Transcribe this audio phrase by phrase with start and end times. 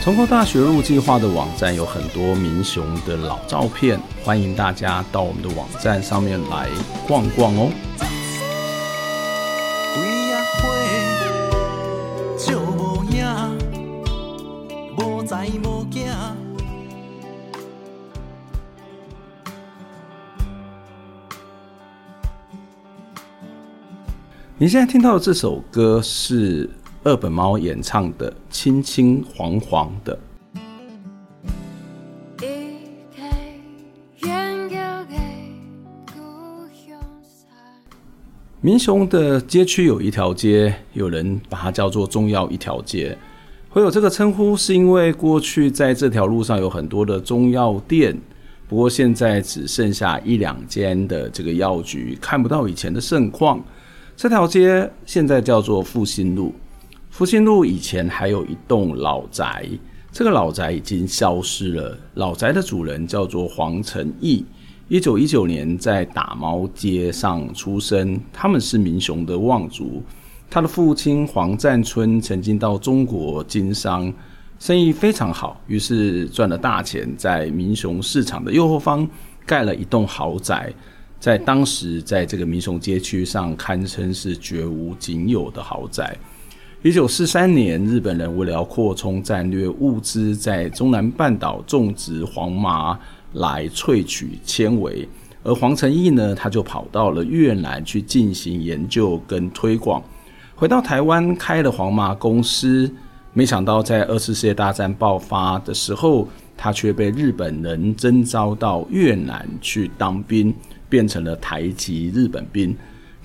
[0.00, 6.66] 重构大学路计划的网站有很多民雄的老照片，欢迎大家到我们的网站上面来
[7.06, 7.70] 逛逛哦。
[24.60, 26.68] 你现在听到的这首歌是
[27.08, 30.14] 二本猫演唱的《青青黄黄的》。
[38.60, 43.16] 民雄的街区有一条街，有人把它叫做中药一条街。
[43.70, 48.14] 会有这个称呼，是因为过去在这条路上有很多的中药店，
[48.68, 53.58] 不过现在只剩下一两间的这个药局，看不到以前的盛况。
[54.14, 56.52] 这条街现在叫做复兴路。
[57.18, 59.68] 复兴路以前还有一栋老宅，
[60.12, 61.98] 这个老宅已经消失了。
[62.14, 64.44] 老宅的主人叫做黄成义，
[64.86, 68.20] 一九一九年在打猫街上出生。
[68.32, 70.00] 他们是民雄的望族。
[70.48, 74.14] 他的父亲黄占春曾经到中国经商，
[74.60, 79.04] 生意非常好，于是赚了大钱，在民雄市场的右后方
[79.44, 80.72] 盖了一栋豪宅。
[81.18, 86.16] 在当时，在这个民雄街区上，堪称是绝无仅有的豪宅。
[86.82, 92.96] 一九四三年，日本人为了要扩充战略物资，在中南半岛种植黄麻
[93.32, 95.08] 来萃取纤维，
[95.42, 100.00] 而黄成义呢，他就跑到了越南去进行研究跟推广，
[100.54, 102.88] 回到台湾开了黄麻公司。
[103.32, 110.54] 没想到在二次世界大战爆发的时候，他却被日本人征召到越南去当兵。
[110.90, 112.74] 变成了台籍日本兵，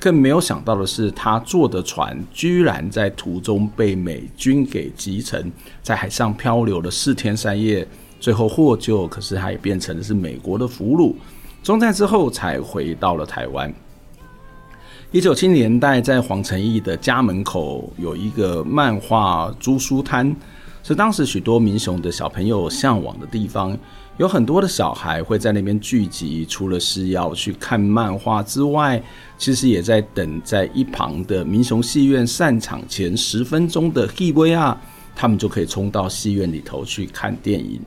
[0.03, 5.49] 更没有想到的是，他坐的船居然在途中被美军给击沉，
[5.81, 7.87] 在海上漂流了四天三夜，
[8.19, 11.15] 最后获救，可是他也变成的是美国的俘虏。
[11.63, 13.73] 中战之后才回到了台湾。
[15.13, 20.35] 一九七零年代，在黄成义的家门口有一个漫画租书摊，
[20.83, 23.77] 是当时许多民雄的小朋友向往的地方。
[24.17, 29.01] 有很多的小孩会在那边聚集，除了是要去看漫画之外，
[29.39, 34.79] 其实也在等在一旁的民雄戏院散场前十分钟的戏尾啊，
[35.15, 37.81] 他们就可以冲到戏院里头去看电影。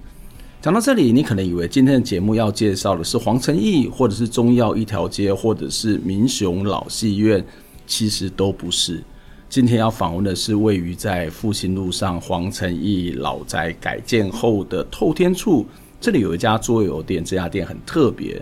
[0.61, 7.45] 讲到这里，你可能以为今天的节目要介绍的是黄成义，或者是中药一条街，或者是民雄老戏院，
[7.87, 9.01] 其实都不是。
[9.49, 15.65] 今天要访问的是位于在复兴路上黄成义老宅改建后的透天厝。
[16.01, 18.41] 这里有一家桌游店，这家店很特别，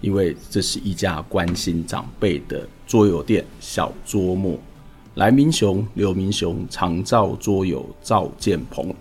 [0.00, 4.58] 因为这是一家关心长辈的桌游店——小桌木。
[5.14, 8.94] 来明雄，刘明雄，常照桌游赵建鹏。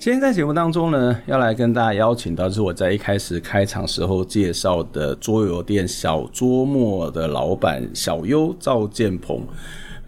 [0.00, 9.42] 今天在节目当中呢，要来跟大家邀请到，是我在一开始开场时候介绍的桌游店小桌陌的老板小优赵建鹏。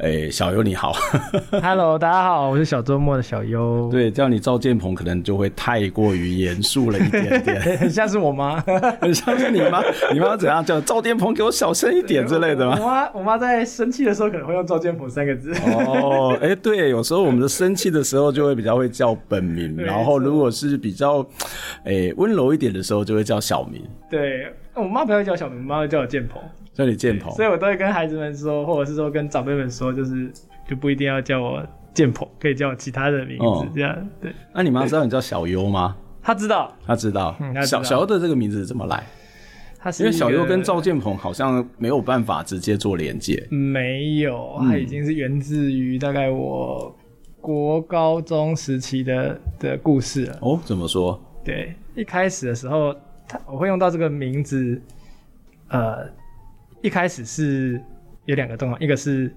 [0.02, 0.94] 哎、欸，小优你好，
[1.62, 3.86] Hello，大家好，我是小周末的小优。
[3.90, 8.58] 对，叫你赵建鹏可能就会太过于严肃了一点点，很 像是我妈，
[8.98, 9.82] 很 像是你妈。
[10.10, 11.34] 你妈怎样叫赵建鹏？
[11.34, 12.78] 给我小声一点之类的吗？
[12.80, 15.52] 我妈，我妈在生气的时候可能会用赵建鹏三个字。
[15.76, 21.20] 哦，哎、欸，对，有时候我们的生气的时候就会比较会叫本名，然后如果是比较
[21.84, 23.82] 哎温、欸、柔一点的时候就会叫小名。
[24.10, 26.40] 对，我妈不会叫小名，我妈会叫我建鹏。
[26.72, 30.30] 叫你建鹏，所以我都会跟孩子们说，或者是说跟长辈们说，就是
[30.68, 31.62] 就不一定要叫我
[31.92, 34.32] 建鹏，可以叫我其他的名字，哦、这样对。
[34.54, 35.96] 那你妈知道你叫小优吗？
[36.22, 37.36] 她知道，她知道。
[37.40, 39.04] 嗯、知道小小优的这个名字怎么来？
[39.82, 43.46] 他是因为小优跟赵建鹏好像没有办法直接做连接。
[43.50, 46.94] 没有，他已经是源自于大概我
[47.40, 50.38] 国高中时期的的故事了。
[50.42, 51.18] 哦，怎么说？
[51.42, 52.94] 对，一开始的时候，
[53.26, 54.80] 他我会用到这个名字，
[55.68, 56.08] 呃。
[56.82, 57.80] 一开始是
[58.24, 59.32] 有两个动画，一个是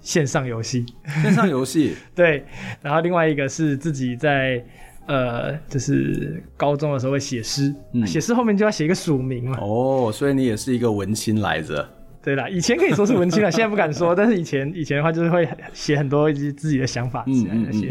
[0.00, 0.84] 线上游戏。
[1.22, 1.94] 线上游戏。
[2.14, 2.44] 对，
[2.80, 4.64] 然后另外一个是自己在
[5.06, 7.74] 呃，就是高中的时候会写诗，
[8.06, 9.58] 写诗、嗯、后面就要写一个署名嘛。
[9.60, 11.88] 哦，所以你也是一个文青来着。
[12.22, 14.14] 对啦，以前可以说是文青了，现在不敢说。
[14.16, 17.88] 但是以前以前的话，就是会写很多自己的想法，写那些，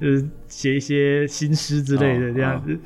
[0.00, 2.78] 就是写一些新诗之类的这样子。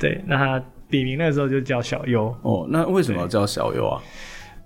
[0.00, 2.24] 对，那他笔名那个时候就叫小优。
[2.42, 4.02] 哦，那为什么要叫小优啊？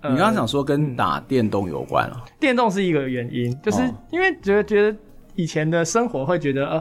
[0.03, 2.25] 对你刚刚想说跟打电动有关啊？
[2.39, 4.97] 电动是一个原因，就是因为觉得觉得
[5.35, 6.79] 以前的生活会觉得呃，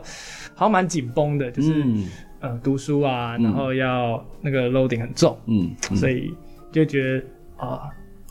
[0.54, 2.06] 好像蛮紧绷的，就是、嗯、
[2.40, 6.34] 呃读书啊，然后要那个 loading 很重，嗯，嗯所以
[6.72, 7.20] 就觉得
[7.58, 7.68] 啊。
[7.68, 7.80] 呃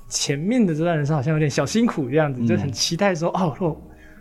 [0.07, 3.77] 前面的这段人生好像有点小辛苦这样子，嗯、就很期待说哦，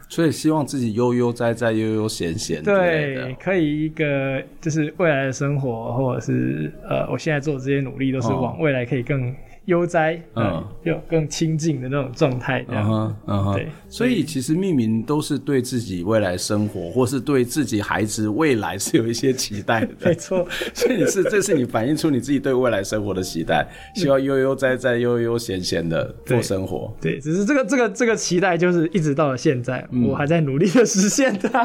[0.10, 9.36] 所以希望自己悠悠哉哉、悠悠闲闲，对，可以一个就是未来的生活，或者是呃，我现在做的这些努力都是往未来可以更。
[9.66, 20.46] 悠哉，嗯，有更亲近的那种状态，这样，嗯嗯，对，所以其实命名都是对自己未来生活，或是对自己孩子未来是有一些期待的， 没错。
[20.74, 23.66] 所以你是，这是你反映出你自己对未来生活的期待，
[23.96, 26.94] 希望悠悠哉哉、悠悠闲闲的过生活。
[27.00, 31.64] 对，只是这个这个这个期待，就是一直到了现在，我还在努力的实现它。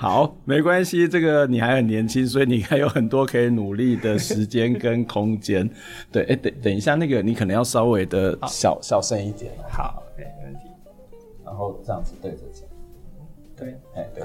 [0.00, 5.68] 好，没关系，这个你还很年轻，所以你还有很多可以努力的时间跟空间。
[6.12, 9.50] 对，哎，等等一下，那个你可能要稍微的小小声一点。
[9.68, 10.68] 好，OK，没问题。
[11.44, 12.62] 然后这样子对着讲。
[13.56, 14.22] 对，哎，对。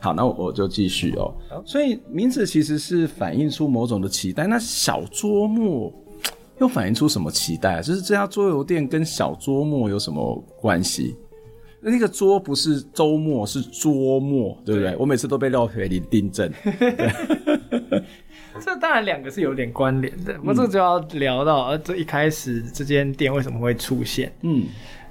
[0.00, 1.32] 好，那我就继续哦。
[1.48, 4.46] 好所以名字其实是反映出某种的期待。
[4.46, 5.90] 那小桌末
[6.58, 7.80] 又反映出什么期待？
[7.80, 11.16] 就是这家桌游店跟小桌末有什么关系？
[11.84, 14.90] 那个桌不是周末，是桌末，对不对？
[14.90, 16.50] 对，我每次都被廖培林订正。
[18.60, 24.32] 这当然两个是有点关联的，我、们、这就要聊到，呃，这一开始这间店为什么会出现？
[24.42, 24.64] 嗯，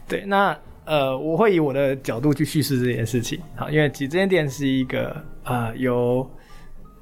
[0.08, 3.40] 对，那呃，我会以我的角度去叙事这件事情。
[3.56, 6.28] 好，因为其实这间店是一个呃由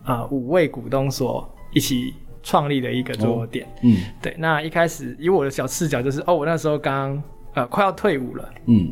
[0.04, 3.66] 呃五位股东所一起创立的一个桌游店。
[3.66, 7.22] 哦、嗯，对，那一开始以我的小视角就是，哦，我那时候刚
[7.54, 8.50] 呃快要退伍了。
[8.66, 8.92] 嗯。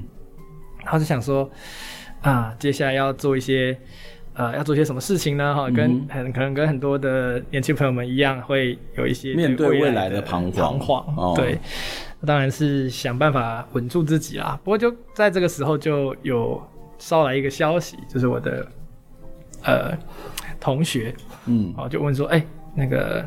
[0.83, 1.49] 然后就想说，
[2.21, 3.77] 啊，接下来要做一些，
[4.33, 5.53] 呃，要做些什么事情呢？
[5.53, 10.79] 哈，跟很可能跟很多的年轻朋友们一样，会有一些面对未来的彷徨。
[10.79, 11.59] 彷徨，对，
[12.25, 14.59] 当然是想办法稳住自己啦。
[14.63, 16.61] 不过就在这个时候，就有
[16.97, 18.67] 捎来一个消息，就是我的
[19.63, 19.97] 呃
[20.59, 21.13] 同学，
[21.45, 22.43] 嗯，哦，就问说，哎，
[22.73, 23.25] 那个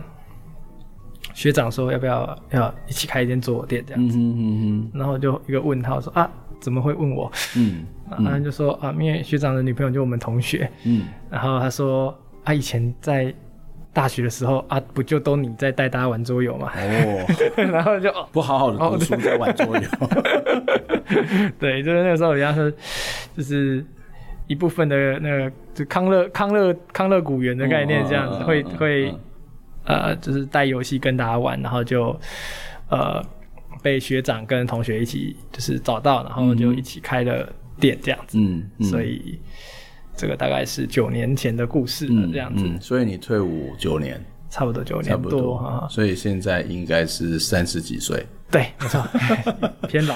[1.35, 4.17] 学长说要不要要一起开一间桌游店这样子？
[4.17, 6.31] 嗯嗯嗯，然后就一个问号说啊。
[6.63, 7.31] 怎么会问我？
[7.57, 13.35] 嗯，然后就说啊，因为学长的女朋友就我们同学，嗯，然后他说啊，以前在
[13.93, 16.71] 大学的时候啊，不就都你在带大家玩桌游嘛？
[16.73, 17.27] 哦，
[17.73, 19.83] 然后就不好好的读书在玩桌游，
[21.59, 22.71] 对，就是那个时候人家说，
[23.37, 23.85] 就是
[24.47, 29.15] 一部分的那个就康乐康乐康乐古园的概念这样子，会会
[29.85, 32.17] 呃，就是带游戏跟大家玩，然后就
[32.89, 33.21] 呃。
[33.83, 38.39] 被学长跟同学一起就是找到，然后就一起开了店这样子。
[38.39, 39.41] 嗯，嗯，所以
[40.17, 42.65] 这个大概是九年前的故事了，这样子。
[42.65, 45.89] 嗯，嗯，所以你退伍九年，差不多九年多啊。
[45.91, 48.25] 所以现在应该是三十几岁。
[48.51, 49.03] 对，没错，
[49.89, 50.15] 偏老。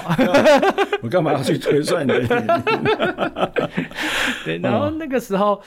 [1.03, 2.63] 我干嘛要去推算你的年龄？
[4.45, 5.61] 对，然后那个时候。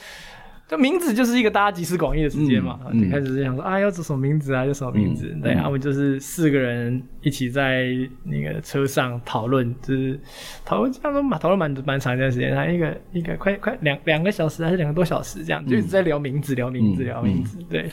[0.70, 5.26] 这名字就是一个大家集思广益的时间嘛，就开始是想说啊，要做什么名字啊，叫什么名字？
[5.42, 7.88] 对，然后我们就是四个人一起在
[8.22, 10.20] 那个车上讨论，就是
[10.64, 17.58] 讨论，差不多讨论蛮蛮长一段时间，还一个一个快快两两个小时还是两个多小时这样，就一直在聊名字，聊名字，聊名字。
[17.68, 17.90] 对，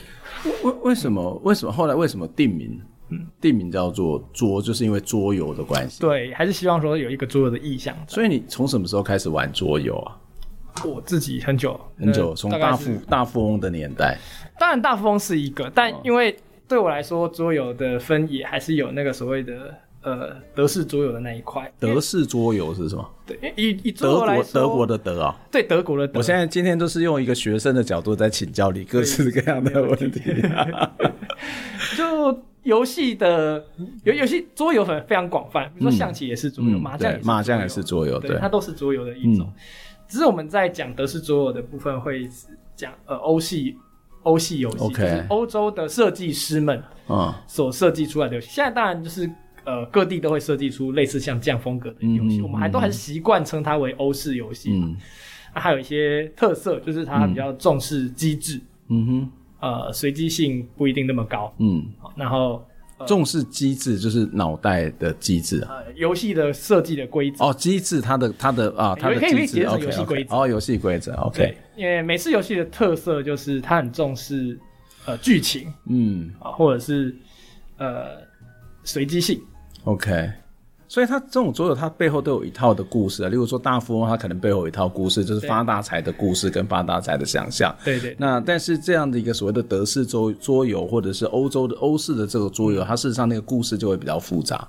[0.62, 2.80] 为为什么为什么后来为什么定名？
[3.08, 6.00] 嗯，定名叫做桌，就是因为桌游的关系。
[6.00, 7.96] 对，还是希望说有一个桌游的意向。
[8.06, 10.14] 所以你从什么时候开始玩桌游啊？
[10.84, 14.18] 我自己很久很久，从大富大富翁的年代，
[14.58, 21.70] 当然大富翁是一个，但因为对我来说，桌游的分野还是有那个所谓的呃德式桌游的那一块。
[21.80, 23.10] 德式桌游是什么？
[23.26, 26.18] 对，以以德国德国的德啊，对德国的德。
[26.18, 30.20] 我现在今天都是用一个学生的角度在请教你各式各样的 问题。
[31.96, 33.64] 就游戏的
[34.04, 39.50] 游游戏桌游很非常广泛，比如说象棋也是桌游，麻将麻将也是桌游，对，它都是桌游的一种。
[40.08, 42.28] 只是我们在讲德式桌游的部分会
[42.74, 43.76] 讲呃欧系
[44.22, 44.90] 欧系游戏，Okay.
[44.90, 48.48] 就是欧洲的设计师们啊所设计出来的游戏。
[48.50, 49.30] 现在当然就是
[49.64, 54.72] 呃各地都会设计出类似像这样风格的游戏，嗯、我们还都还是习惯称它为欧式游戏。
[54.72, 54.96] 嗯，
[55.54, 61.86] 那还有一些特色，就是它比较重视机制，嗯哼，呃随机性不一定那么高，嗯，
[62.16, 62.66] 然后
[63.06, 65.60] 重视机制就是脑袋的机制。
[65.62, 67.44] 啊，游戏的设计的规则。
[67.44, 70.36] 哦，机制它的它的啊，它的机制游戏规则。
[70.36, 74.58] 哦，游戏规则 OK，因为每次游戏的特色就是它很重视
[75.04, 76.30] 呃剧情，嗯。
[76.40, 77.14] 啊，或者是
[77.76, 78.18] 呃
[78.84, 79.40] 随机性。
[79.84, 80.30] OK。
[80.88, 83.28] 所以他这种桌游，它背后都有一套的故事啊。
[83.28, 87.76] 例如说大富翁，它可能背后有一套故事，就是发大财的故事跟发大财的想象。
[87.84, 88.16] 对对。
[88.18, 94.66] 那但是这样的一个所谓的德式桌桌游，或者是欧洲的欧式的这个桌游，它事实上那个故事就会比较复杂。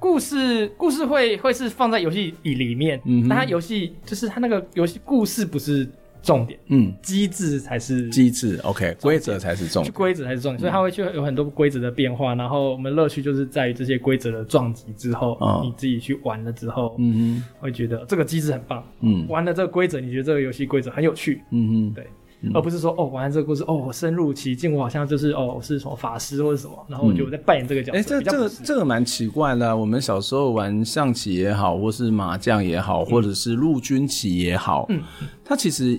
[0.00, 5.88] 故事故事会会是放在游戏里里面，嗯，但它游戏就是它那个游戏故事不是。
[6.22, 22.06] 重点，嗯，机制才是机制，OK，规则才是重点，规则才是重点，所以它会去有很多规则的变化，然后我们乐趣就是在于这些规则的撞击之后，哦，你自己去玩了之后，嗯哼，会觉得这个机制很棒，嗯，玩了这个规则，你觉得这个游戏规则很有趣，嗯哼，对，
[22.54, 35.00] 而不是说哦，玩了这个故事，哦，我深入其境，我好像就是哦，我是什么法师或者什么，然后我就在扮演这个角色，哎，这这个这个蛮奇怪的，我们小时候玩象棋也好，或是麻将也好，或者是陆军棋也好，嗯，
[35.44, 35.98] 它其实。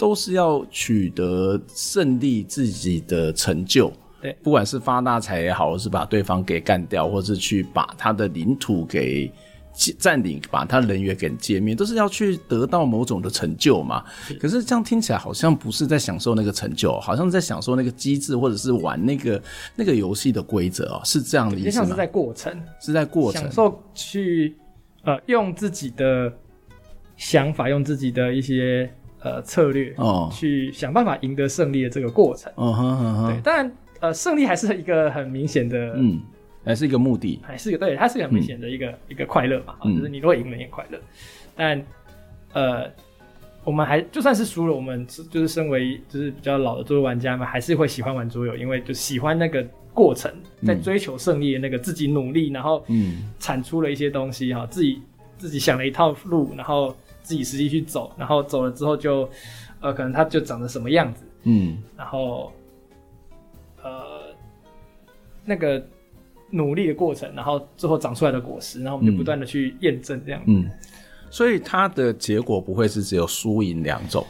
[0.00, 3.92] 都是要取得胜利，自己的成就。
[4.22, 9.30] 对，不管是发大财也好，或是把对方给干掉，或是去把他的领土给
[9.98, 14.02] 占领，把他人员给歼灭，都是要去得到某种的成就嘛。
[14.40, 19.42] 可是这样听起来好像不是在享受那个成就，好像在享受那个机制，或者是玩那个
[19.76, 21.72] 那个游戏的规则哦，是这样的意思吗？
[21.72, 24.56] 像是在过程，是在过程，享受去
[25.02, 26.32] 呃用自己的
[27.18, 28.90] 想法，用自己的一些。
[29.22, 36.18] 呃，策略哦，去想办法赢得胜利的这个过程，嗯哼嗯哼，对，当然，呃，胜利还是一个很明显的，嗯，
[36.64, 40.98] 还是一个目的，还是一个对，它是一个很明显的一个、嗯、一个快乐嘛，就是你如果赢了也快乐，
[41.54, 41.84] 但，
[42.54, 42.90] 呃，
[43.62, 49.62] 我们还就算是输了，我们就是身为就是比较老的桌游玩家嘛，还是会喜欢玩桌游，因为就喜欢那个
[49.92, 50.32] 过程，
[50.66, 55.02] 在追求胜利的那个自己努力，然后嗯，产出了一些东西哈，自己
[55.36, 56.96] 自己想了一套路，然后。
[57.30, 59.30] 自己实际去走，然后走了之后就，
[59.78, 62.52] 呃，可能它就长得什么样子，嗯，然后，
[63.84, 64.34] 呃，
[65.44, 65.80] 那个
[66.50, 70.68] 努力的过程，然后最后长出来的果实，然后我们就不断的去验证这样子，嗯，
[71.30, 74.26] 所以它的结果不会是只有输赢两种，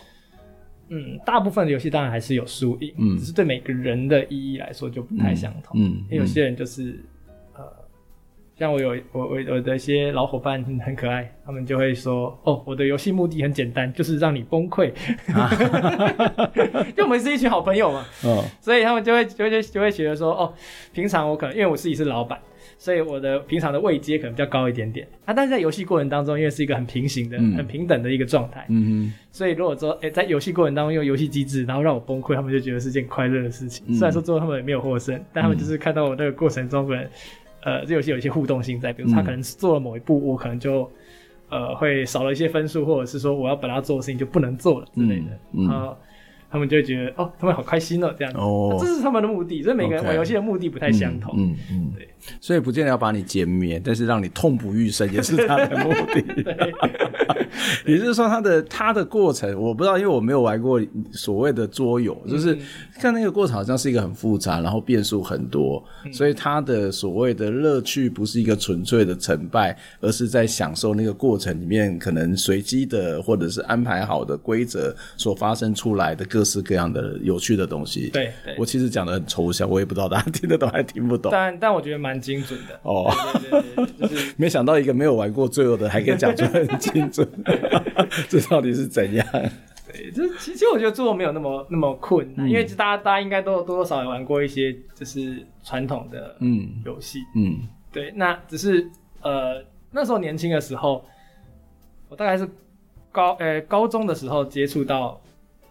[0.90, 7.02] 嗯，大部分的游戏当然还是有输赢，嗯，只是对每个人的意义来说就不太相同，嗯，因为有些人就是。
[8.60, 14.92] 像我有我我我的一些老伙伴很很可爱，他们就会说：“哦，我的游戏目的很简单，就是让你崩溃。
[15.32, 15.48] 啊”
[16.94, 20.52] 就我们是一群好朋友嘛，哦、所以他们就会就会就会觉得说：“哦，
[20.92, 22.38] 平常我可能因为我自己是老板，
[22.76, 25.32] 所以我的平常的位阶可能比较高一点点啊。
[25.32, 33.86] 但是在游戏过程当中，因为是一个很平行的、嗯、很平等的一个状态，嗯哼，所以如果说哎、欸，在游戏过程当中用游戏机制，然后让我崩溃，他们就觉得是件快乐的事情。
[33.88, 37.08] 嗯、虽然说最后他们也没有获胜，但他们就是看到我那个过程中可能。
[37.62, 40.90] 呃，这游戏有一些互动性在，比如他可能做了某一步，嗯、我可能就
[41.48, 45.96] 呃会少了一些分数，或者是说我要本来要做的事情就不能做了之类的，嗯嗯、然后
[46.50, 48.32] 他们就会觉得哦，他们好开心哦，这样。
[48.32, 51.92] 子，哦、这是他们的目的，所以每个人玩游戏的目的不太相同，嗯嗯，嗯。
[51.96, 52.08] 对，
[52.40, 56.20] 所以不见得要把你歼灭，但是让你痛不欲生也是他的目的。
[56.42, 56.74] 对。
[57.86, 60.80] 也就是说，他的他的过程，我不知道，因为我没有玩过
[61.12, 62.56] 所谓的桌游，就是
[63.00, 78.08] 看那个过程好像是一个很复杂，然后变数很多，所以他的所谓的乐趣不是一个纯粹的成败，而是在享受那个过程里面可能随机的或者是安排好的规则所发生出来的各式各样的有趣的东西。
[78.10, 81.30] 对，对我其实讲的很抽象，我也不知道大家听得懂还听不懂。
[81.32, 82.78] 但但我觉得蛮精准的。
[82.82, 83.10] 哦，
[83.50, 87.28] 对对对对，就是 没想到一个没有玩过桌游的还可以讲出很精准。
[88.28, 89.26] 这到底是怎样？
[89.92, 98.88] 对，这其实我觉得做没有那么那么困难，嗯、因为大家大家应该都多多少少也玩过一些就是传统的嗯游戏嗯，嗯对，那只是
[99.22, 101.04] 呃那时候年轻的时候，
[102.08, 102.48] 我大概是
[103.10, 105.20] 高呃高中的时候接触到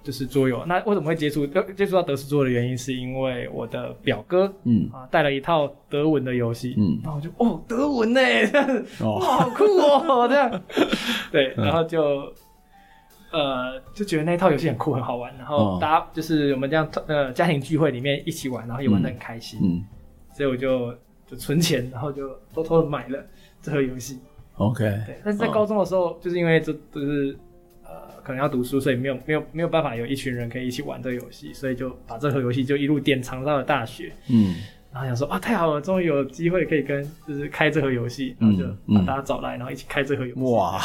[0.04, 0.64] 就是桌游。
[0.66, 6.76] 那为什么会接触接触到德式桌游的原因，是因为我的表哥嗯啊带了一套德文的游戏。
[6.78, 8.22] 嗯，然后我就哦德文呢？
[9.00, 10.62] 好酷哦这样。
[11.32, 12.32] 对，然后就。
[13.32, 19.86] 呃，就觉得那套游戏很酷，很好玩，然后大家就是我们这样呃家庭聚会里面一起玩，然后也玩的很开心，嗯，
[20.34, 20.92] 所以我就
[21.28, 23.24] 就存钱，然后就偷偷的买了
[23.62, 24.18] 这盒游戏。
[24.58, 27.38] OK，对，但是在高中的时候，就是因为这就是
[27.90, 34.14] 呃可能要读书，所以没有没有没有办法有一群人可以一起玩这个游戏，所以就把这盒游戏就一路典藏到了大学。
[34.28, 34.56] 嗯，
[34.94, 40.42] 然后想说啊，太好了，终于有机会可以跟就是开这盒游戏，然后就把大家找来，然后一起开这盒游戏。
[40.42, 40.80] 哇，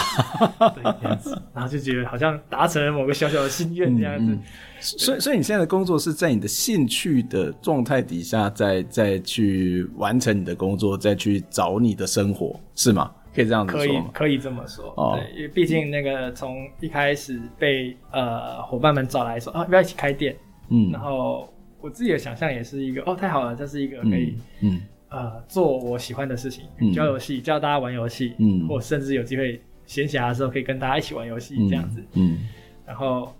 [0.74, 4.38] 对，这样子，然后就觉得好像达成了某个小小的心愿这样子。
[4.80, 13.10] 所以，所以你现在的工作是在你的兴趣的状态底下，再再去完成你的工作，再去找你的生活，是吗？
[13.34, 14.10] 可以这样子说吗？
[14.12, 14.94] 可以，可以这么说。
[14.96, 20.36] 哦，对，因为毕竟那个从一开始被呃伙伴们找来说啊，要不要一起开店？
[20.68, 21.48] 嗯，然后。
[21.80, 32.48] 我自己的想象也是一个哦，太好了，这是一个可以嗯，嗯呃做我喜欢的事情，嗯、教游戏，教大家玩游戏，嗯，或甚至有机会闲暇的时候可以跟大家一起玩游戏这样子，嗯，嗯
[32.86, 33.30] 然后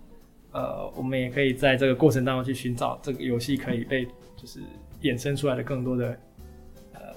[0.51, 4.05] 呃，我们也可以在这个过程当中去寻找这个游戏可以被
[4.37, 4.59] 就是
[5.01, 6.34] 衍生出来的更多的呃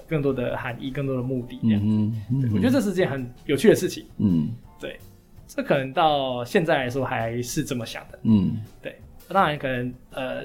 [0.09, 4.49] 更多的含义，更多的目的这样子，嗯嗯对，我觉得这是件很有趣的事情，嗯，
[4.79, 4.99] 对，
[5.47, 8.99] 这可能到现在来说还是这么想的，嗯，对，
[9.29, 10.43] 当然可能呃。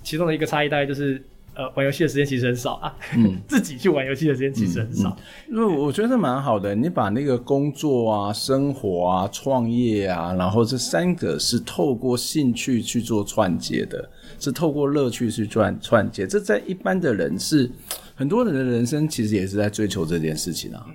[0.00, 1.22] 其中的一个差异大概就是，
[1.54, 5.14] 呃，玩游戏的时间其实很少啊，嗯、 自己去玩游戏的时间其实很少。
[5.50, 16.26] 因为、嗯嗯、我觉得蛮好的，你把那个工作啊、生活啊、创业啊，然后这三个是透过兴趣去做串接的，是透过乐趣去串串接。
[16.26, 17.70] 这在一般的人是
[18.18, 20.84] 很多人的人生其实也是在追求这件事情啊。
[20.88, 20.94] 嗯、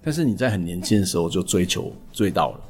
[0.00, 2.60] 但是你在很年轻的时候就追求追到了。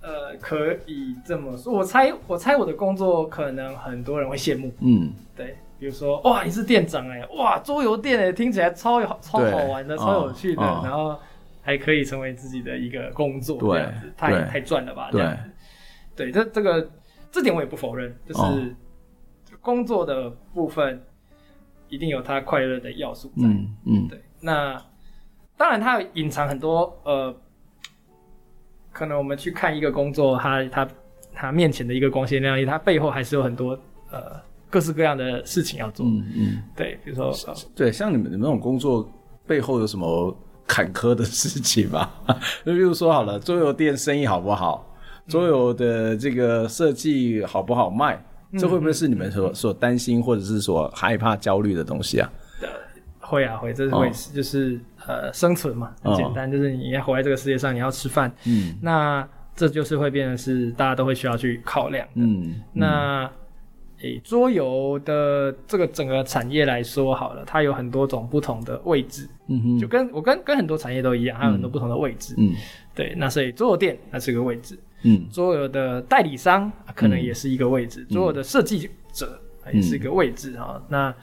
[0.00, 4.72] 呃，可以这么说，我猜，我猜我的工作可能很多人会羡慕。
[4.80, 11.14] 嗯，对，比如说，哇，你是店长哎，哇，桌游店哎，听起来超有超好玩的，超有趣的，然后
[11.60, 15.10] 还可以成为自己的一个工作，这样子，太太赚了吧？
[15.12, 15.42] 这样子，
[16.16, 16.90] 对，这这个
[17.30, 18.74] 这点我也不否认，就是
[19.60, 21.02] 工作的部分
[21.88, 23.46] 一定有它快乐的要素在。
[23.46, 24.80] 嗯嗯，对，那
[25.56, 27.34] 当然它隐藏很多呃。
[28.90, 30.88] 可能我们去看一个工作，他他
[31.32, 33.78] 他面前的一个光鲜亮丽，他背后还是有很多
[34.10, 34.32] 呃
[34.68, 36.04] 各式各样的事情要做。
[36.04, 37.32] 嗯嗯，嗯对，比如说，
[37.76, 39.08] 对，像你们你们那种工作
[39.46, 42.10] 背后有什么坎坷的事情吗？
[42.66, 44.84] 就比如说好了，桌游店生意好不好？
[45.28, 48.20] 桌游的这个设计好不好卖？
[48.52, 52.30] 嗯、这会不会是你们所所担心或者是所害怕焦虑的东西啊？
[53.20, 62.62] 会啊会，这是会就是呃生存嘛，很简单，哦、就是你要活在这个世界上，你要吃饭，嗯，那这就是会变成是大家都会需要去考量的，嗯，嗯。
[62.72, 63.30] 那
[64.00, 72.54] 诶桌游的这个整个产业来说好了，它有很多种不同的位置，嗯哼，就跟我跟跟很多产业都一样，它有很多不同的位置，嗯，
[72.94, 79.40] 对，那所以桌游店那是个位置，嗯，桌游的代理商可能也是一个位置，桌游、嗯、的设计者
[79.72, 81.14] 也是一个位置啊，嗯、那。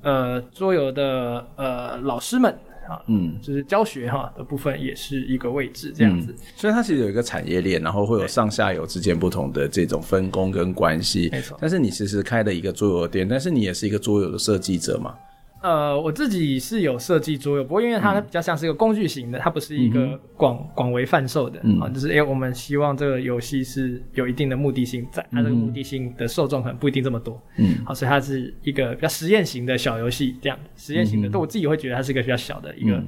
[0.00, 2.56] 呃，桌游的呃老师们
[2.88, 11.58] 啊，嗯，就是教学哈的部分也是一个位置这样子，嗯，所以它其实有一个产业链，然后会有上下游之间不同的这种分工跟关系，没错。
[11.60, 15.16] 但是你其实开了一个桌游店，但是你也是一个桌游的设计者嘛。
[15.60, 21.58] 呃，我自己是有设计桌游，不过因为它比较像是一个工具型的，它不是一个广广为贩售的。
[21.80, 33.02] 啊，就是哎，我们希望这个游戏是有一定的目的性在，它这个目的性的受众可能不一定这么多，嗯，好，所以它是一个比较实验型的小游戏，这样实验型的，但我自己会觉得它是一个比较小的一个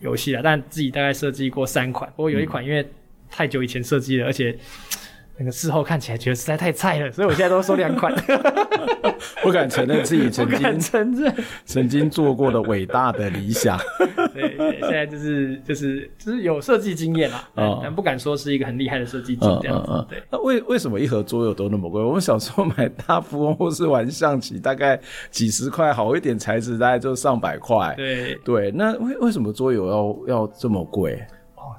[0.00, 2.88] 游戏了，但自己大概设计过三款，不过有一款因为
[3.30, 4.56] 太久以前设计了，而且。
[5.40, 8.14] 那个事后看起来觉得实在太菜了，所以我现在都说两款，
[9.42, 13.78] 不敢承认自己曾经 承认曾经做过的伟大的理想。
[14.34, 20.06] 对，对，现在就是就是就是有设计经验啦，哦、但不敢说是一个很厉害的设计师这样子。
[20.10, 22.02] 对，那为为什么一盒桌游都那么贵？
[22.02, 25.00] 我们小时候买大富翁或是玩象棋，大概
[25.30, 27.94] 几十块，好一点材质大概就上百块。
[27.96, 31.18] 对对，那为为什么桌游要要这么贵？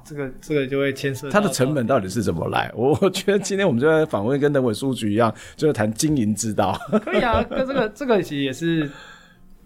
[0.04, 2.70] 这个这个就会牵涉它的成本到底是怎么来？
[2.74, 6.78] 我 我觉得今天我们就在访问跟人文书局一样，就是谈经营之道。
[7.04, 8.90] 可以啊，那这个这个其实也是，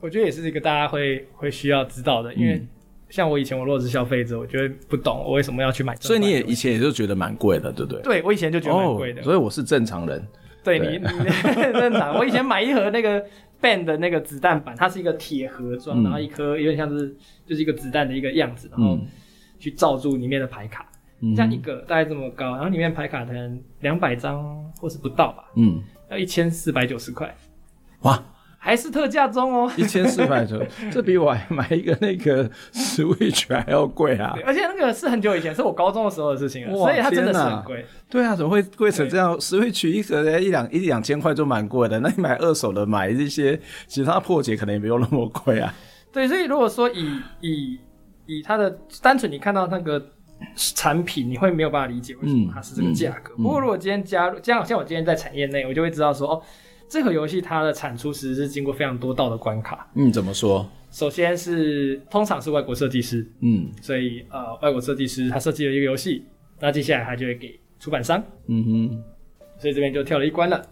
[0.01, 2.33] 我觉得也是一个大家会会需要知道的。
[2.35, 2.65] 因为
[3.09, 5.95] 像我以前我如果是消费者，我觉得不懂我为什么要去买。
[5.97, 8.03] 所以你也以前也就觉得蛮贵的，对不对？
[8.03, 9.23] 对，我以前就觉得蛮贵的。
[9.23, 10.27] 所以我是正常人。
[10.65, 12.17] 对你 你正常。
[12.19, 13.25] 我以前买一盒那个
[13.63, 17.15] band 的那个子弹板，它是一个铁盒装，然后一颗有点像是
[17.47, 18.99] 就是一个子弹的一个样子，然后。
[19.59, 20.87] 去罩住里面的牌卡，
[21.35, 27.35] 这样一个大概这么高，然后里面牌卡可能两百张或是不到吧，嗯，要一千四百九十块，
[28.03, 28.23] 哇，
[28.59, 34.37] 还是特价中哦，一千四百九， 这比我还买一个那个 Switch 还要贵啊！
[34.45, 37.85] 而且那个是很久以前，是我高中的时候的事情了，所以它真的是很贵。
[38.11, 45.73] 对啊，怎么会贵成这样？Switch 一盒一两一两千块就蛮贵的，那你买二手的，买这些其他破解可能也没有那么贵啊。
[46.13, 47.79] 对，所以如果说以以
[48.27, 48.71] 以它的
[49.03, 50.05] 单纯，你看到那个
[50.55, 53.33] 产品，你会没有办法理解为什么它是这个价格。
[53.35, 56.43] 嗯嗯、不过如果今天加入，这样像我今天在产业内，我就会知道说，哦，
[56.89, 59.89] 这盒游戏它的产出其实是经过非常多道的关卡。
[59.95, 60.69] 嗯，怎么说？
[60.91, 66.25] 首先是通常是外国设计师，嗯，所以呃，外国设计师他设计了一个游戏，
[66.61, 69.05] 那接下来他就会给出版商，嗯哼，
[69.59, 70.65] 所以这边就跳了一关了。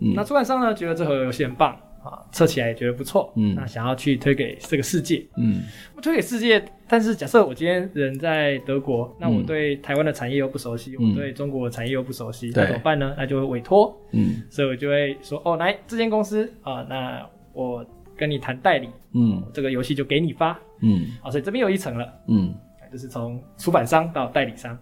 [0.00, 1.78] 嗯，那出版商呢觉得这盒游戏很棒。
[2.02, 5.60] 啊，测起来也觉得不错，嗯，那想要去推给这个世界，嗯，
[5.94, 13.14] 我推给世界，但是假设我今天人在德国，嗯、那我对台湾的产业又不熟悉，嗯、我对中国的产业又不熟悉，那怎么办呢？
[13.18, 17.84] 那就会委托，嗯，所以我就会说，哦，来这间公司啊，那我
[18.16, 22.54] 跟你谈代理，嗯，这个游戏就给你发，嗯，啊，所以这边有一层了，嗯，
[22.90, 24.78] 就是从出版商到代理商，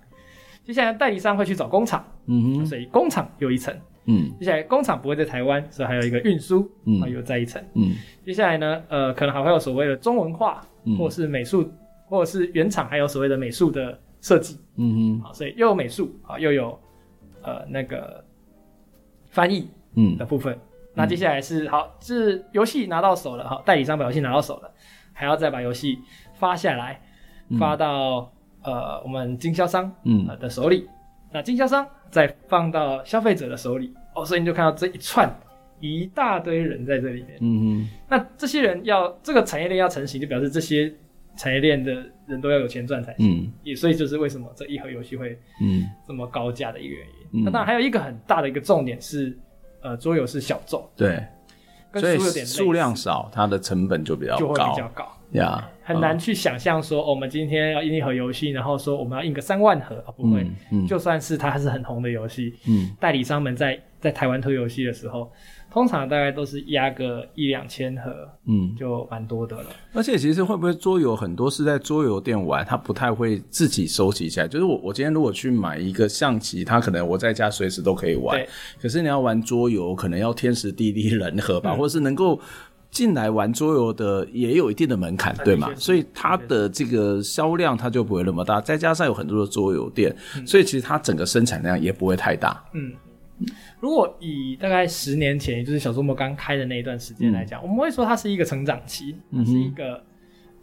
[0.65, 3.77] 接下来代理商会去找工厂，嗯哼，所以工厂有一层。
[4.11, 7.94] 嗯，接下来工厂不会在台湾，所以还有一个运输，嗯，又在一层，嗯，
[8.25, 11.71] 接下来呢，呃，可能还会有所谓的中文化，嗯，或是美术，
[12.07, 16.81] 或者是原厂还有所谓的美术的设计，嗯嗯，好，所以又有美术啊，又有
[17.42, 18.25] 呃那个
[19.27, 20.16] 翻译，嗯。
[20.16, 20.61] 的部分，嗯，
[20.94, 24.71] 那接下来是好，是游戏拿到手了，哈，代理商把游戏拿到手了，
[25.12, 25.99] 还要再把游戏
[26.33, 26.99] 发下来，
[27.59, 28.33] 发到，
[28.64, 30.27] 嗯，呃我们经销商，嗯。
[30.40, 30.88] 的手里。
[31.33, 35.31] 那经销商再放到消费者的手里哦，所以你就看到这一串
[35.81, 37.38] 一大堆人在这里面。
[37.41, 37.88] 嗯嗯。
[38.09, 40.93] 那这些人要这个产业链要成型，就表示这些
[41.37, 41.93] 产业链的
[42.27, 43.43] 人都要有钱赚才行。
[43.43, 43.53] 嗯。
[43.62, 47.41] 也所以就是为什么这一盒游戏会嗯这么高价的一个原因。
[47.41, 47.45] 嗯。
[47.45, 49.37] 那当然还有一个很大的一个重点是，
[49.83, 50.88] 呃，桌游是小众。
[50.97, 51.23] 对。
[51.91, 54.38] 跟书有点数量少，它的成本就比较高。
[54.38, 55.17] 就会比较高。
[55.33, 55.69] 呀。
[55.71, 55.78] Yeah.
[55.88, 60.42] 很难去想象说，我们今天要印一盒游戏，然后说我们要印个三万盒啊，不会。
[60.42, 65.33] 嗯嗯、就算是它还是很红的游戏，嗯，代理商们在在台湾推游戏的时候，
[65.70, 68.11] 通常大概都是压个一两千盒，
[68.46, 69.64] 嗯，就蛮多的了。
[69.94, 74.46] 而且其实会不会桌游很多是在桌游店玩，他不太会自己收集起来。
[74.46, 78.37] 就是我我今天如果去买一个象棋，它可能我在家随时都可以玩。
[78.37, 78.46] 对
[78.79, 82.38] 可是你要玩桌游，可能要天时地利人和吧，嗯、或者是能够。
[82.90, 85.70] 进来玩桌游的也有一定的门槛，对吗？
[85.77, 92.64] 所以它的这个销量它就不会那么大，再加上有很多的桌游店，嗯、所以其实它整个生产量也不会太大。
[92.72, 92.92] 嗯，
[93.79, 99.92] 如果以大概十年前，也就是小周末刚开的那一段时间来讲，嗯、我们会说它是一个成长期，它是一个、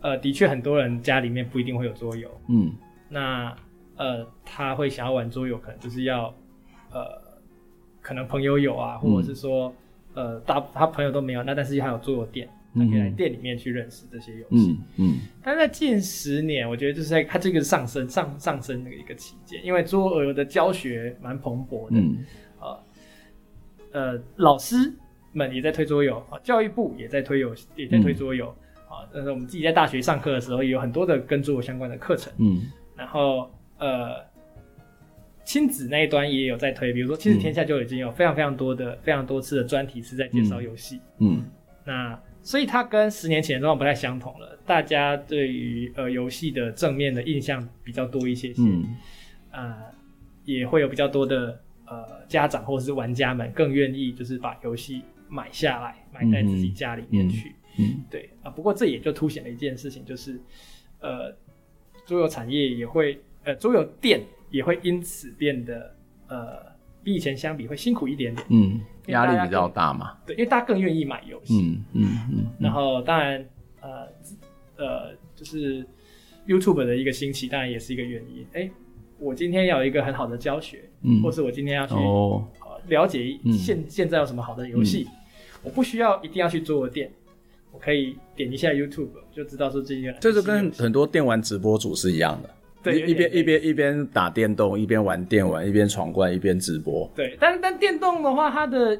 [0.01, 2.27] 嗯、呃，的确很多人家里面不一定会有桌游。
[2.49, 2.73] 嗯，
[3.07, 3.55] 那
[3.97, 6.33] 呃，他会想要玩桌游，可能就是要
[6.91, 7.05] 呃，
[8.01, 9.71] 可能朋友有啊，或者是说。
[10.15, 14.71] 嗯呃，大他朋友都没有，那但是他有桌游店，他可以来店里面去认识这些游戏。
[14.71, 15.17] 嗯嗯。
[15.43, 21.99] 但在近十年，我觉得就是在它这个上升上上升的一个期间，因为桌游的教学蛮蓬勃的。
[21.99, 22.25] 嗯。
[22.59, 24.93] 呃，呃，老师
[25.33, 28.47] 们也在推桌游啊，教育部也在推游戏，也在推桌游
[28.87, 29.03] 啊。
[29.13, 32.31] 但是我们自己在大学上课的时候，也有很多的跟桌游相关的课程。
[32.37, 32.71] 嗯。
[32.95, 34.33] 然后呃。
[35.45, 40.99] 亲子那一端也有在推，比如说《亲子天下》就已经有非常非常多的、嗯、非常多次的专题是在介绍游戏。
[41.19, 41.45] 嗯，
[41.85, 44.59] 那所以它跟十年前的状况不太相同了。
[44.65, 48.63] 大家对于呃游戏的正面的印象比较多一些些。
[48.63, 48.83] 嗯，
[49.51, 49.75] 呃，
[50.45, 57.49] 也会有比较多的呃家长或者是玩家们更愿意就是把游戏买下来，买在自己家里面去。
[57.77, 58.49] 嗯，嗯对啊。
[58.49, 60.41] 不过这也就凸显了一件事情，就是
[61.01, 61.31] 呃
[62.07, 64.19] 桌游产业也会呃桌游店。
[64.49, 65.95] 也会因此变得
[66.27, 66.57] 呃，
[67.03, 73.45] 比以前相比会辛苦一点点，嗯，压力比较大嘛，对，因为大家更愿意买游戏，嗯嗯嗯，然后当然
[73.81, 74.07] 呃
[74.77, 75.85] 呃，就是
[76.47, 78.45] YouTube 的一个兴起，当然也是一个原因。
[78.53, 78.69] 哎，
[79.19, 82.47] 我今天要有一个很好的教学，嗯，或是我今天要去哦。
[82.87, 85.07] 了解现现在有什么好的游戏，
[85.63, 87.11] 我不需要一定要去桌游店，
[87.71, 92.49] 我可以点一下 YouTube 就知道说这些，这就跟很多电玩直播主是一样的。
[92.85, 97.09] 对，一边一边一边打电动，一边玩电玩，一边闯关，一边直播。
[97.15, 98.97] 对，但但电动的话，它的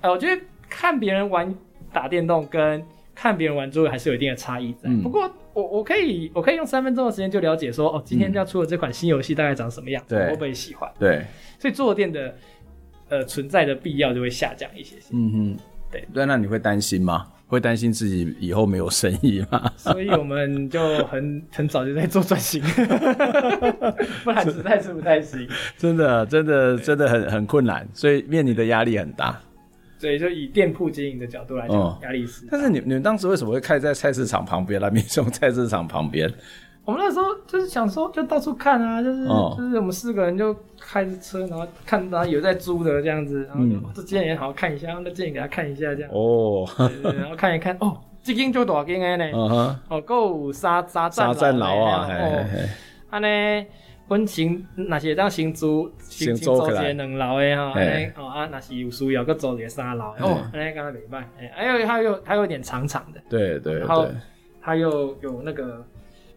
[0.00, 1.52] 呃，我觉得看别人玩
[1.92, 2.82] 打电动跟
[3.14, 4.88] 看别人玩桌游还是有一定的差异在。
[4.88, 10.88] 嗯、不过我我可以我可以用三分钟的时间就了解说，哦，今天要出的这款新游戏大概长什么样，对、嗯，我会不会喜欢？
[10.98, 11.24] 对，
[11.58, 12.34] 所以坐垫的
[13.08, 15.08] 呃存在的必要就会下降一些些。
[15.12, 15.56] 嗯哼，
[15.90, 16.06] 对。
[16.14, 17.26] 对，那你会担心吗？
[17.48, 19.68] 会担心自己以后没有生意吗？
[19.76, 22.62] 所以我们就很很早就在做转型，
[24.22, 25.48] 不然实在是不太行。
[25.76, 29.40] 真的，真的，真的很很困难，所以面临的压力很大。
[29.98, 32.46] 所以就以店铺经营的角度来讲，压、嗯、力是。
[32.48, 36.32] 但是你你们当时为什么会开在菜市场旁边那民众菜市场旁边？
[36.88, 46.10] 我们那时候就是想说，就到处看啊，就是、哦、就是我们四个人就开着车，然后看到有在租的这样子，然后就、嗯、这间也好好看一下，那间也给他看一下这样。
[46.10, 49.30] 哦，对对对，然后看一看，哦，这间就多少间呢？
[49.34, 52.42] 嗯哼，哦，够沙沙战沙战牢啊，哦，
[53.10, 53.66] 安呢，
[54.08, 64.06] 温情那些当新租新新租些两楼的哈，哎哦啊，那是有需要，搁租一个三楼哦，哎刚刚礼拜，哎，还有还有还有点长长的，对对，然后
[64.62, 65.84] 它又有那个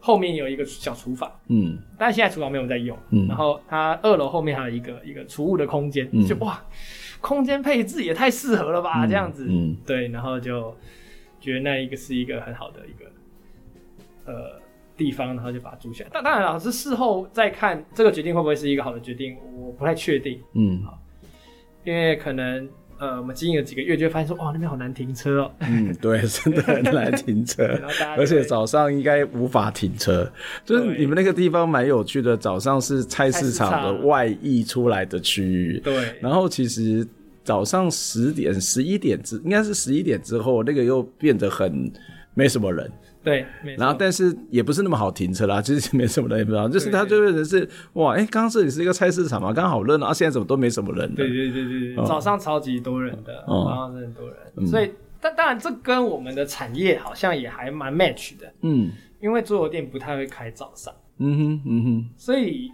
[0.01, 6.25] 后面有一个小厨房，嗯，但现在厨房没有在用，嗯，然后它二楼后面还有一个一个储物的空间，嗯。
[6.25, 6.61] 就哇，
[7.21, 10.75] 空间配置也太适合了吧，这样子，嗯，对，然后就
[11.39, 14.59] 觉得那一个是一个很好的一个呃。
[14.97, 16.11] 地方，然后就把它租下来。
[16.13, 20.39] 但当然，老师事后再看这个决定会不会是一个好的决定，我不太确定。
[20.53, 21.01] 嗯，好，
[21.83, 22.69] 因为可能
[23.01, 25.51] 呃，我们经营了几个月，就会发现说，哇，那边好难停车哦。
[25.61, 27.63] 嗯，对，真的很难停车，
[28.15, 30.31] 而且早上应该无法停车。
[30.63, 35.81] 就是你们那个地方蛮有趣的，早上是菜市场的外溢出来的区域。
[35.83, 37.03] 对，然后其实
[37.43, 41.91] 早上十点、十一点之，应该是十一点之后，那个又变得很
[42.35, 42.87] 没什么人。
[43.23, 43.45] 对，
[43.77, 51.13] 然后但是也不是那么好停车啦， 就是没什么人，也不知道，就是他就变成是哇，哎，刚刚这里是一个菜市场嘛，刚好热闹，啊，现在怎么都没什么人？
[51.13, 62.71] 对对对对对，早上超级多人的，早上是很多人，所以但当然这跟我们的产业好像也还蛮 match 的，嗯，因为桌游店不太会开早上，嗯哼嗯哼，所以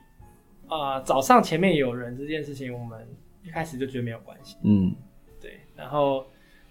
[0.69, 2.97] 啊早上前面有人这件事情，我们
[3.43, 4.95] 一开始就觉得没有关系，嗯，
[5.41, 6.25] 对，然后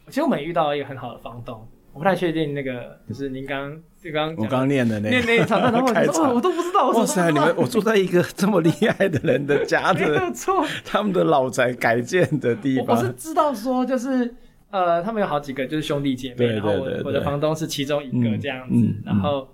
[0.08, 1.68] 其实我们也遇到一个很好的房东。
[1.96, 6.90] 我不太确定那个，就是您刚就刚我刚念的那念那一场，然后我说我都不知道。
[6.90, 12.94] 哇塞，你们我住在一个这么厉害的人的家的，没错，他们的老宅改建的地方。
[12.94, 14.34] 我是知道说，就是
[14.70, 19.48] 呃，他们有好几个就是兄弟姐妹，然后我我的房东是其中一个这样子，然后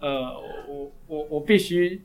[0.00, 0.22] 呃，
[0.66, 2.00] 我我我必须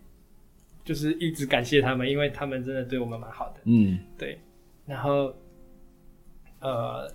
[0.84, 3.62] 就是一直感谢他们，因为他们真的对我们蛮好的。
[3.64, 4.38] 嗯，对，
[4.86, 5.34] 然后
[6.60, 7.10] 呃。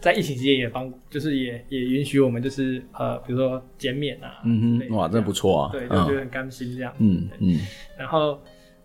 [0.00, 7.58] 在疫情期间也帮，就是也也允许我们，就是呃，比如说减免啊，嗯哼，哇，这不错啊，对，就觉得很甘心这样，嗯嗯。
[7.98, 8.40] 然后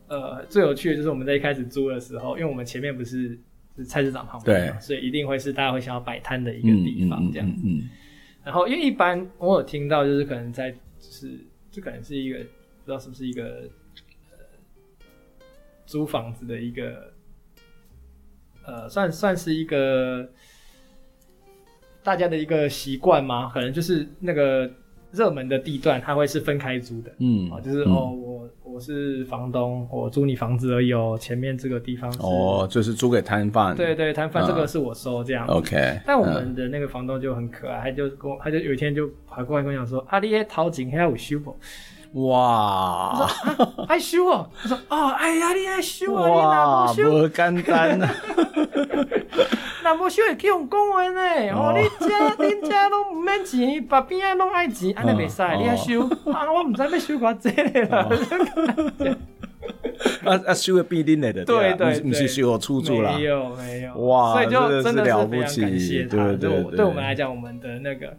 [0.08, 3.38] 呃，最有趣的就是我们在一开始租的时候，因为我们前面不是
[3.76, 7.88] 是菜市场旁边，对，所以一定会是大家会想要摆摊的一个地方这样，嗯。
[8.44, 13.70] 然后因为一般我有听到，就是可能在就是这可能是一个不知道是不是一个
[14.32, 14.38] 呃
[15.86, 17.14] 租房子的一个
[18.66, 20.28] 呃算算是一个。
[22.04, 23.50] 大家的一个习惯吗？
[23.54, 24.70] 可能就是那个
[25.12, 27.12] 热门的地段，它会是分开租的。
[27.20, 31.18] 嗯，啊，就是、嗯、哦，我我是房东，我租你房子而已哦。
[31.20, 33.76] 前面这个地方是哦，就是租给摊贩。
[33.76, 35.46] 对对，摊贩这个是我收这样。
[35.48, 36.00] OK。
[36.06, 41.56] 但我们的那个房东就很可爱，他就跟我，他就有一天就跑过来跟我讲说：“啊，你那头前还有修不？”
[42.14, 43.28] 哇！
[43.88, 44.48] 爱修哦！
[44.62, 47.10] 他说：“哦，哎呀，你爱修啊，你哪不修？
[47.10, 48.14] 不简单啊！
[49.84, 51.22] 哪不修也可以用公文呢？
[51.54, 56.52] 哦，你家 恁家拢毋免钱，把边啊拢爱钱，安尼袂使，你爱收啊？
[56.52, 57.50] 我毋知要收偌济
[57.90, 58.10] 了。
[60.26, 63.14] 啊啊，修个必定来的，对对，不是修我出租啦。
[63.16, 68.18] 没有没有，哇，所以就真的是了不起，对对对，对我们来讲，我们的那个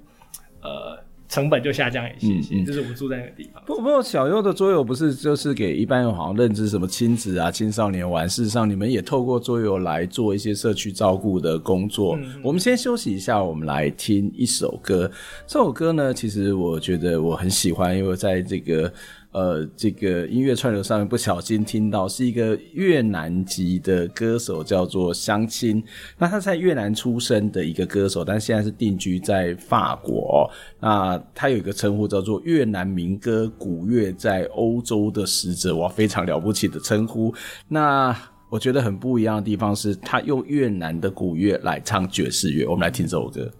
[0.63, 0.99] 呃。
[1.29, 3.63] 成本就下降一些些，就是我们住在那个地方。
[3.67, 12.19] 不不过小优的桌游不是就是给一般人好像认知什么亲子啊、青少年玩，事实上你们也透过桌游来做一些社区照顾的工作。
[12.43, 15.11] 我们先休息一下，我们来听一首歌。
[15.47, 18.93] 这首歌呢，其实我觉得我很喜欢，因为在这个。
[19.35, 25.83] 呃，这个音乐串流上面不小心听到是一个越南籍的歌手，叫做相亲。
[26.17, 30.49] 那他在越南出生的一个歌手，但现在是定居在法国。
[30.81, 37.35] 那他有一个称呼叫做越南民歌古乐在欧洲的使者，哇，非常了不起的称呼。
[37.67, 38.17] 那
[38.49, 42.67] 我觉得很不一样的地方是，他用越南的古乐来唱爵士乐。
[42.67, 43.51] 我们来听这首歌。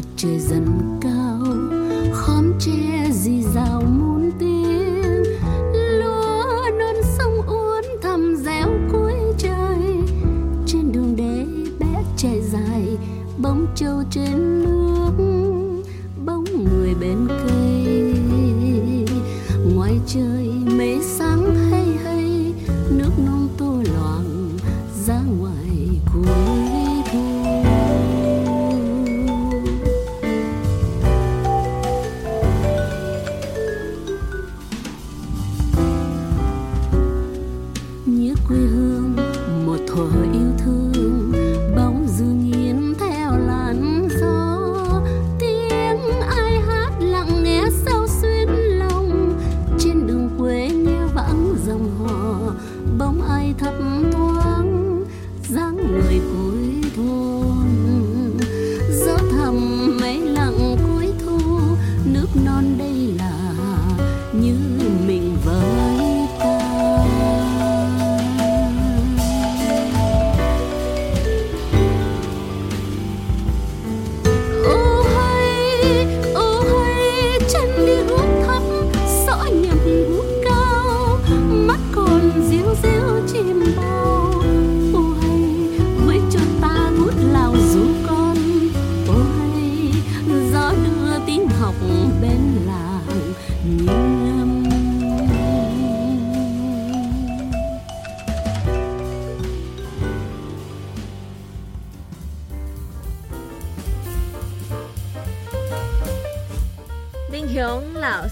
[0.00, 1.19] mặt trời dần cao.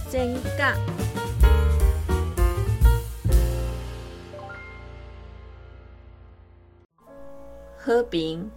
[0.09, 0.75] 老仙甲。
[7.77, 8.51] 和平，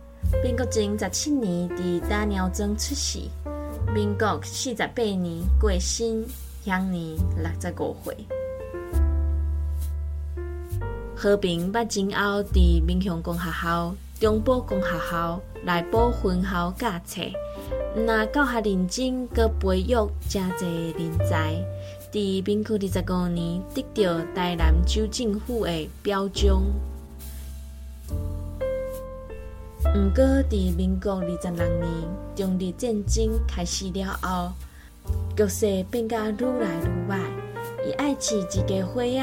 [0.44, 3.20] 民国前十七年伫大鸟庄出世，
[3.94, 6.26] 民国四十八年过身，
[6.64, 8.18] 享年六十五岁。
[11.16, 17.22] 和平捌前后伫民雄公学校、中部公学校来补分校教册，
[17.94, 21.56] 那教学认真，佮培育真侪人才。
[22.10, 26.62] 伫民国二十五年得到台南州政府的表彰。
[29.94, 31.92] 毋过，伫民国二十六年
[32.34, 34.52] 中日战争开始了后，
[35.36, 37.20] 局势变甲愈来愈坏。
[37.86, 39.22] 伊爱饲一家伙仔，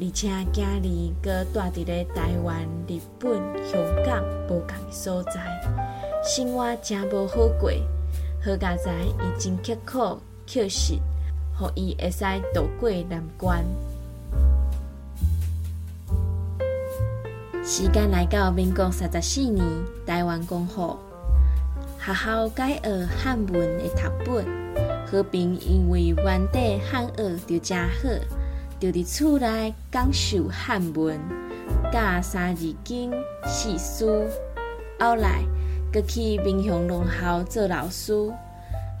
[0.00, 3.32] 而且家里搁住伫咧台湾、日本、
[3.66, 5.40] 香港无共的所在，
[6.22, 7.70] 生活真无好过。
[8.46, 10.98] 好佳哉，伊真刻苦刻实，
[11.58, 13.64] 互伊会使渡过难关。
[17.64, 19.66] 时间来到民国三十四年，
[20.04, 20.94] 台湾光复，
[21.98, 24.44] 学校改学汉文的读本。
[25.10, 28.10] 和平因为原底汉学就真好，
[28.78, 31.18] 就伫厝内讲授汉文、
[31.90, 33.10] 教三字经、
[33.46, 34.22] 四书。
[35.00, 35.42] 后来，
[35.94, 38.12] 搁去民雄农校做老师，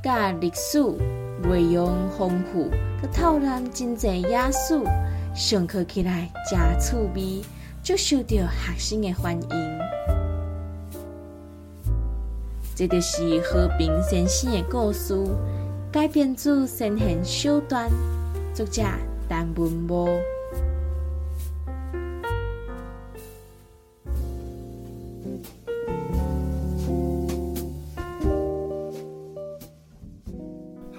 [0.00, 0.80] 教历史
[1.42, 2.70] 内容丰富，
[3.02, 4.80] 搁透览真侪野史，
[5.34, 7.42] 上课起来真趣味。
[7.82, 9.48] 就受到学生的欢迎，
[12.76, 15.14] 这就是和平先生的故事，
[15.90, 17.90] 改编自先贤小段，
[18.54, 18.82] 作者
[19.28, 20.08] 陈文模。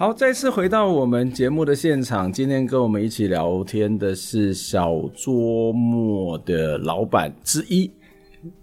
[0.06, 2.32] 好，再次回到我们节目的现场。
[2.32, 7.92] 今天跟我们一起聊天的是小桌墨的老板之一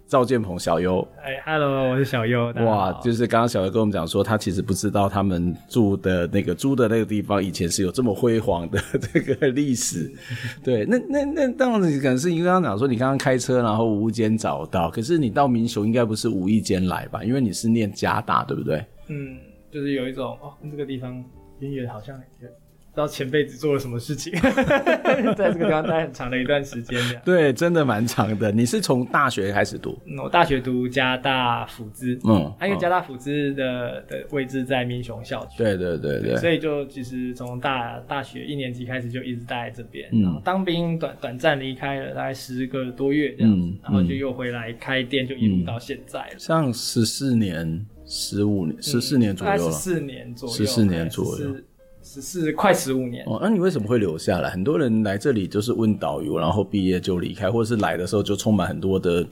[0.07, 1.05] 赵建鹏小优。
[1.21, 2.45] 哎，Hello，我是小优。
[2.65, 10.09] 哇，就是刚刚小优跟我们讲说，他其实不知道他们住的那个租的那个地方以前是有这么辉煌的这个历史。
[10.63, 17.21] 对，那那那当然，可能是你刚刚讲说，你刚刚开车然后无意间找到，可是你到民雄应该不是无意间来吧？
[17.21, 18.81] 因为你是念嘉大，对不对？
[19.09, 19.35] 嗯。
[19.73, 21.23] 就是有一种哦，这个地方
[21.59, 24.31] 远远好像不知道前辈子做了什么事情，
[25.35, 27.01] 在这个地方待很长的一段时间。
[27.25, 28.51] 对，真的蛮长的。
[28.51, 29.97] 你是从大学开始读？
[30.05, 47.83] 嗯、我大学读加大辅资，嗯，因为嘉大辅资的的位置在民雄校区，对对对所以就其实从大大学一年级开始就一直待在这边，嗯，然后当兵短短暂离开了大概十个多月这样子，嗯，然后就又回来开店，就一路到现在了，嗯、像十四年。
[48.15, 49.71] 十五年，十四年左右了。
[49.71, 51.55] 十四年左右，十四年左右，
[52.03, 53.25] 十四快十五年。
[53.25, 54.51] 哦，那你为什么会留下来？
[54.51, 59.25] 很多人来这里就是问导游，然后毕业就离开，或者是来的时候就充满很多的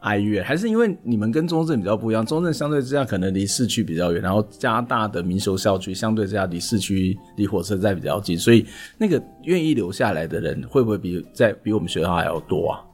[0.00, 2.26] 哀怨，还是因为你们跟中正比较不一样？
[2.26, 8.66] 中正相对之下可能离市区比较远，然后加大的民修校区相对之下离市区、离火车站比较近，所以
[8.98, 12.84] 那个愿意留下来的人会不会比在比我们学校还要多啊？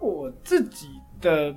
[0.00, 0.86] 我自己
[1.20, 1.54] 的。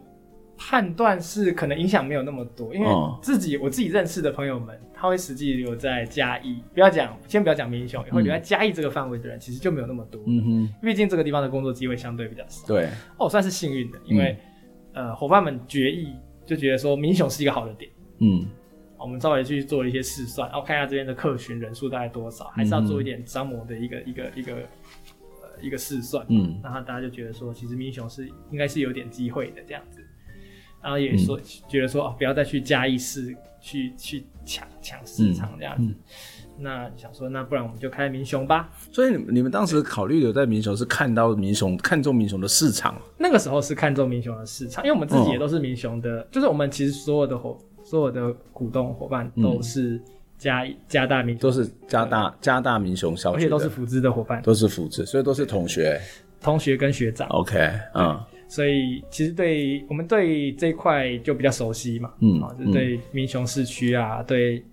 [0.58, 2.88] 判断是可能影响没有那么多，因为
[3.22, 10.22] 自己、哦、我自己认识的朋友们，他会实际留在嘉义，不要讲，先不要讲民雄，会留在嘉义这个范围的人，其实就没有那么多。
[10.26, 12.68] 嗯哼，毕竟这个地方的工作机会相对比较少。
[12.68, 12.88] 对，
[13.18, 14.38] 哦，算是幸运的，因为、
[14.94, 16.14] 嗯、呃，伙伴们决议
[16.46, 17.92] 就觉得说民雄是一个好的点。
[18.20, 18.46] 嗯，
[18.98, 26.26] 我们稍微去做一些试算，然后看一下这边的客群人数大概多少，还是要做一点张模的一个一个一个呃一个试算。
[26.30, 30.00] 嗯，然后大家就觉得说，其实民雄是应该是有点机会的这样子。
[30.84, 35.96] 然后也说、嗯、觉得说哦，不要再去嘉义市去去抢抢市场这样子、
[36.60, 38.70] 那想说那不然我们就开民雄吧。
[38.92, 43.02] 所以你们你们当时考虑留在民雄是看到民雄看中民雄的市场？
[43.18, 49.98] 那个时候是看中民雄的市场，因为我们自己也都是民雄的，哦、就是我们其实所有的伙所有的股东伙伴都是
[50.38, 55.98] 加加大民，都是加大加大民雄校区，而且都是福资的伙伴，都是福资，所以都是同学，
[56.42, 57.26] 同学跟学长。
[57.30, 58.20] OK，嗯。
[58.54, 64.64] 所以其实对我们对这一块就比较熟悉嘛，嗯，啊，就是对民雄市区啊，嗯、对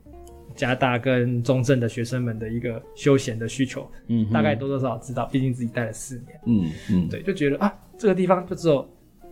[0.55, 8.87] 加大跟中正的学生们的一个休闲的需求，嗯，大概多多少少知道，毕竟自己待了四年，嗯嗯，对，就觉得啊，这个地方就只有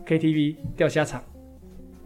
[0.06, 1.22] KTV、钓虾场，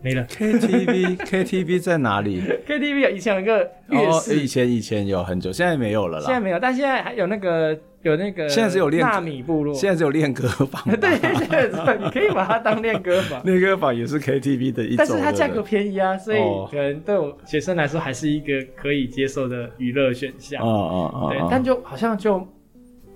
[0.03, 0.27] 没了。
[0.27, 6.25] KTV KTV 在哪里？KTV 以前有一个乐室，哦，以前以前有很久，现在没有了啦。
[6.27, 10.83] 现在没有，但现在还有那个有那个，现在只有练纳米部落，现在只有练歌房。
[11.01, 13.45] 对，现在你可以把它当练歌房。
[13.45, 16.39] 练歌房也是 KTV 的一种，但是它价格便宜啊，所以
[16.71, 20.63] 可能对我学生来说还是一个可以接受的娱乐选项。
[20.63, 22.47] 哦哦哦，对，但就好像就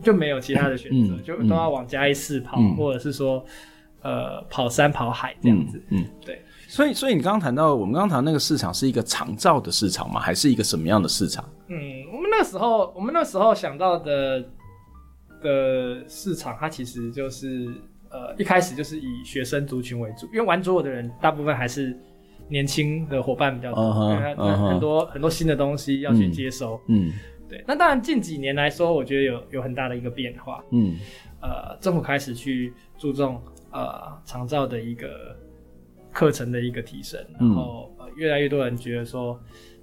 [0.02, 3.44] 就没有其他的选择，就都要往嘉义市跑，或者是说。
[4.02, 10.20] 呃，跑山跑海这样子，嗯，嗯对，所以所以你刚刚谈到，我们刚刚谈那个市场是一个长照的市场吗？
[10.20, 11.44] 还是一个什么样的市场？
[11.66, 11.76] 嗯，
[12.12, 14.44] 我们那时候，我们那时候想到的
[15.46, 17.68] 的市场，它其实就是
[18.10, 21.96] 呃，一开始就是以学生族群为主，因为玩桌游的人大部分还是
[22.48, 27.12] 年轻的伙伴比较多，因为很多很多新的东西要去接收，嗯，
[27.48, 27.62] 对。
[27.66, 30.96] 那当然近几年来说，我觉得有有很大的一个变化，嗯，
[31.40, 33.40] 呃，政府开始去注重。
[33.72, 35.36] 呃，长照的一个
[36.10, 39.38] 课程的一个提升，然后、嗯呃、越来越多人觉得说，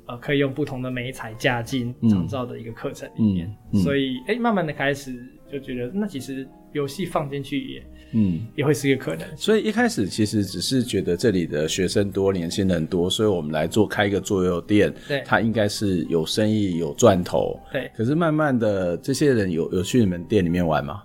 [0.07, 5.11] 呃，可以用不同的美彩加进长照的一个课程里面，嗯嗯、所以哎、欸，慢慢的开始
[5.53, 7.83] 就觉得，那其实游戏放进去也，
[8.13, 9.25] 嗯，也会是一个可能。
[9.37, 17.91] 所以一开始其实只是觉得这里的学生多，年轻人多，所以我们来做开一个桌游店，对，它应该是有生意有赚头，对。
[17.95, 21.03] 可是慢慢的，这些人有有去你们店里面玩吗？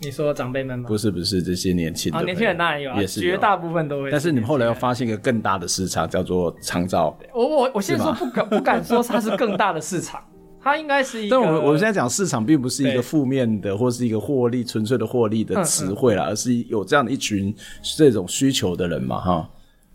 [0.00, 0.86] 你说长辈们吗？
[0.86, 4.10] 不是不是，这些年轻的、啊、年轻人当然有啊，也是绝大部分都会。
[4.10, 7.16] 但是你们后来又发现一个更大的市场，叫做长照。
[7.32, 10.22] 我我我现在说不敢不敢说它是更大的市场，
[10.64, 11.36] 它应该是一个。
[11.36, 17.54] 但我们我们现在讲市场，并不是一个负面的，或是一个获利纯粹的获利的词汇啦，嗯嗯、而是有这样的一群
[17.96, 19.50] 这种需求的人嘛，哈。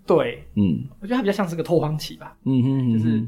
[0.05, 3.27] 对，嗯，我觉得它比较像是个拓荒期吧，嗯哼，嗯哼，就是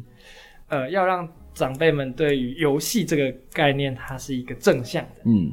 [0.68, 5.52] 呃，要让长辈们对于游戏这个概念，它是一个正向的，嗯。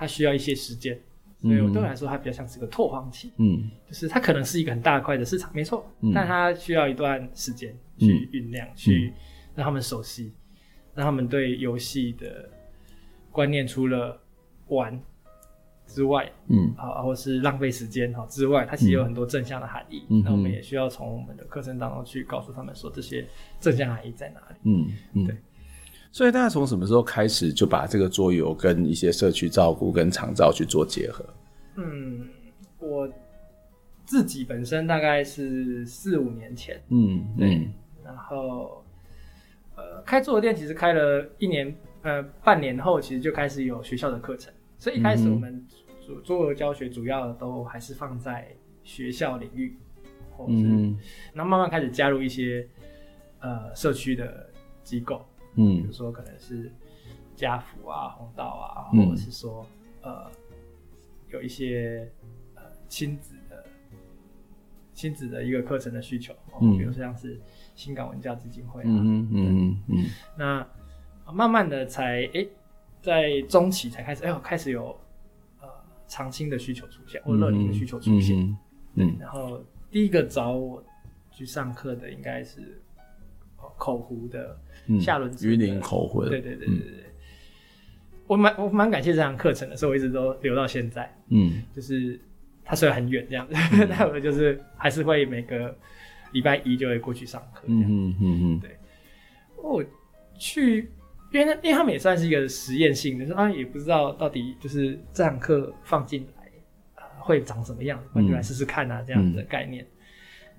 [0.00, 0.96] 它需要一些时间，
[1.42, 3.32] 所以我对我来说，它比较像是个拓荒期。
[3.38, 9.12] 嗯，就是它可能是一个很大块的市场，没错，嗯、但它需要一段时间去酝酿，嗯、去
[9.56, 10.32] 让他们熟悉，
[10.98, 12.48] 让他们对游戏的
[13.30, 14.20] 观念除了
[14.66, 15.00] 玩
[15.86, 20.02] 之外，嗯，啊，或是浪费时间哈之外，它其实有很多正向的含义。
[20.08, 23.24] 嗯，那我们也需要从我们的课程当中去告诉他们说，这些
[23.60, 24.56] 正向含义在哪里。
[24.64, 25.36] 嗯嗯，对。
[26.10, 31.24] 所以大家从什么时候开始就把这个桌游跟一些社区照顾跟长照去做结合？
[31.76, 32.28] 嗯，
[32.80, 33.08] 我
[34.04, 37.72] 自己本身大概是四五年前，嗯，对，嗯、
[38.04, 38.84] 然后
[39.78, 41.72] 呃，开桌游店其实开了一年，
[42.02, 45.64] 呃，半年后其实就开始有学校的课程，所以一开始我们
[46.00, 48.52] 做桌游教学主要都还是放在
[48.82, 49.78] 学校领域，
[50.48, 50.98] 嗯，
[51.32, 52.68] 然后慢慢开始加入一些
[53.38, 54.50] 呃社区的
[54.82, 55.24] 机构。
[55.54, 56.72] 嗯，比如说可能是
[57.36, 59.64] 家福啊、红道啊，或者是说、
[60.02, 60.30] 嗯、呃
[61.30, 62.10] 有一些
[62.54, 63.64] 呃亲子的
[64.92, 67.40] 亲子的一个课程的需求，嗯，比如说像是
[67.78, 70.04] 新港文教基金会啊，嗯嗯嗯嗯，
[70.36, 70.66] 那
[71.32, 72.48] 慢慢的才哎、欸、
[73.00, 74.98] 在中期才开始哎呦开始有
[75.60, 75.68] 呃
[76.08, 78.56] 长青的需求出现，或乐龄的需求出现，嗯，
[78.94, 79.62] 嗯，然后
[79.92, 80.82] 第一个找我
[81.30, 82.82] 去上课的应该是
[83.76, 84.58] 口湖的。
[84.98, 87.04] 下轮子，云林口湖，对对对对对，
[88.26, 91.14] 我蛮我蛮感谢这堂课程的，所以我一直都留到现在。
[91.28, 92.18] 嗯，就是
[92.64, 93.54] 它虽然很远这样子，
[93.86, 95.76] 但我就是还是会每个
[96.32, 97.64] 礼拜一就会过去上课。
[97.66, 98.76] 嗯嗯嗯嗯，对。
[99.56, 99.84] 我
[100.38, 100.90] 去，
[101.32, 106.50] 因为因为他们也算是一个实验性的，说啊也不知道到底就是这堂课放进来
[107.18, 109.86] 会长什么样，我就来试试看啊这样子的概念。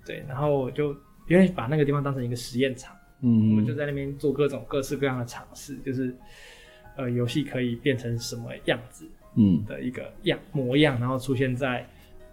[0.05, 0.93] 对，然后我就
[1.27, 2.95] 因为把那个地方当成一个实验场。
[3.21, 6.15] 嗯，我们就在那边做各种各式各样的尝试，就是，
[6.95, 9.05] 呃，游戏可以变成什么样子，
[9.35, 11.85] 嗯，的一个样模样，然后出现在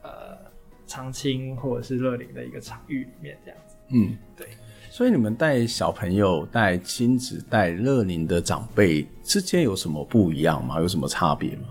[0.03, 0.39] 呃
[0.87, 3.77] 长青或者是乐龄的一个场域里面，这样子。
[3.89, 4.47] 嗯，对。
[4.91, 10.81] 所以你们带小朋友、带亲子、带乐龄的长辈之间有什么不一样吗？
[10.81, 11.69] 有什么差别吗？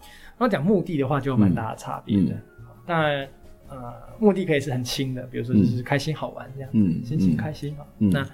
[0.00, 2.32] 然后讲目的的话，就有蛮大的差别的。
[2.34, 3.28] 嗯嗯、当然。
[3.66, 7.84] 呃，目的可以是很轻的，比如说就是开心好玩这样，嗯，心情开心嘛。
[7.98, 8.26] 嗯、那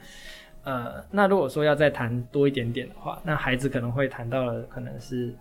[0.64, 5.34] 呃，那如果说要再谈多一点点的话，那孩子可能会谈到了可能是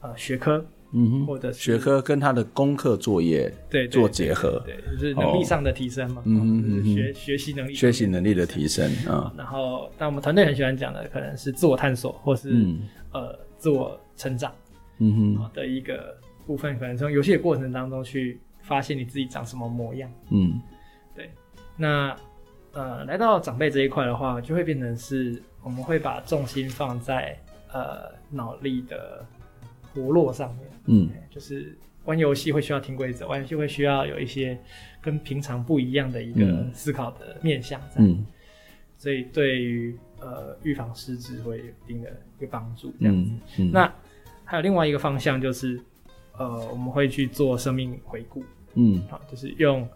[0.00, 0.64] 呃学科，
[0.94, 9.32] 嗯哼，或者是学科跟他的功课作业对做结合，对，就是能力上的提升嘛，嗯学学习能力学习能力的提升啊。
[9.36, 14.52] 然后，但我们团队很喜欢讲的可能是自我探索，或是、嗯、呃自我成长，
[14.98, 15.50] 嗯哼。
[15.52, 16.16] 的一个
[16.46, 18.40] 部分，可能从游戏的过程当中去。
[18.66, 20.58] 发现你自己长什么模样，嗯，
[21.14, 21.28] 对，
[21.76, 22.16] 那
[22.72, 27.38] 呃，来到长辈这一块的话，就会变成是我们会把重心放在
[27.74, 29.22] 呃脑力的
[29.94, 34.58] 活络上面，嗯，就是玩游戏会需要听规则，玩游戏会需要有一些
[35.00, 38.26] 跟平常不一样的一个思考的面向在，嗯，
[38.98, 43.30] 所以对于呃预防失智会有一定的一个帮助，这样子。
[43.58, 43.90] 嗯嗯、那
[44.44, 45.80] 还有另外一个方向就是，
[46.36, 49.88] 呃，我们会去做生命回顾，嗯，好，就是用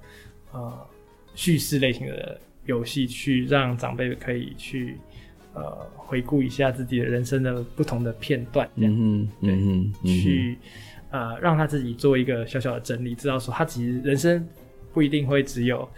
[0.53, 0.87] 呃
[1.35, 4.97] 叙事类型的游戏去让长辈可以去
[5.55, 10.59] 呃回顾一下自己的人生的不同的片段，这样，嗯对，嗯嗯、去。
[11.11, 14.47] 呃，让他自己做一个小小的整理，知道说他其实人生
[14.93, 15.89] 不一定会只有，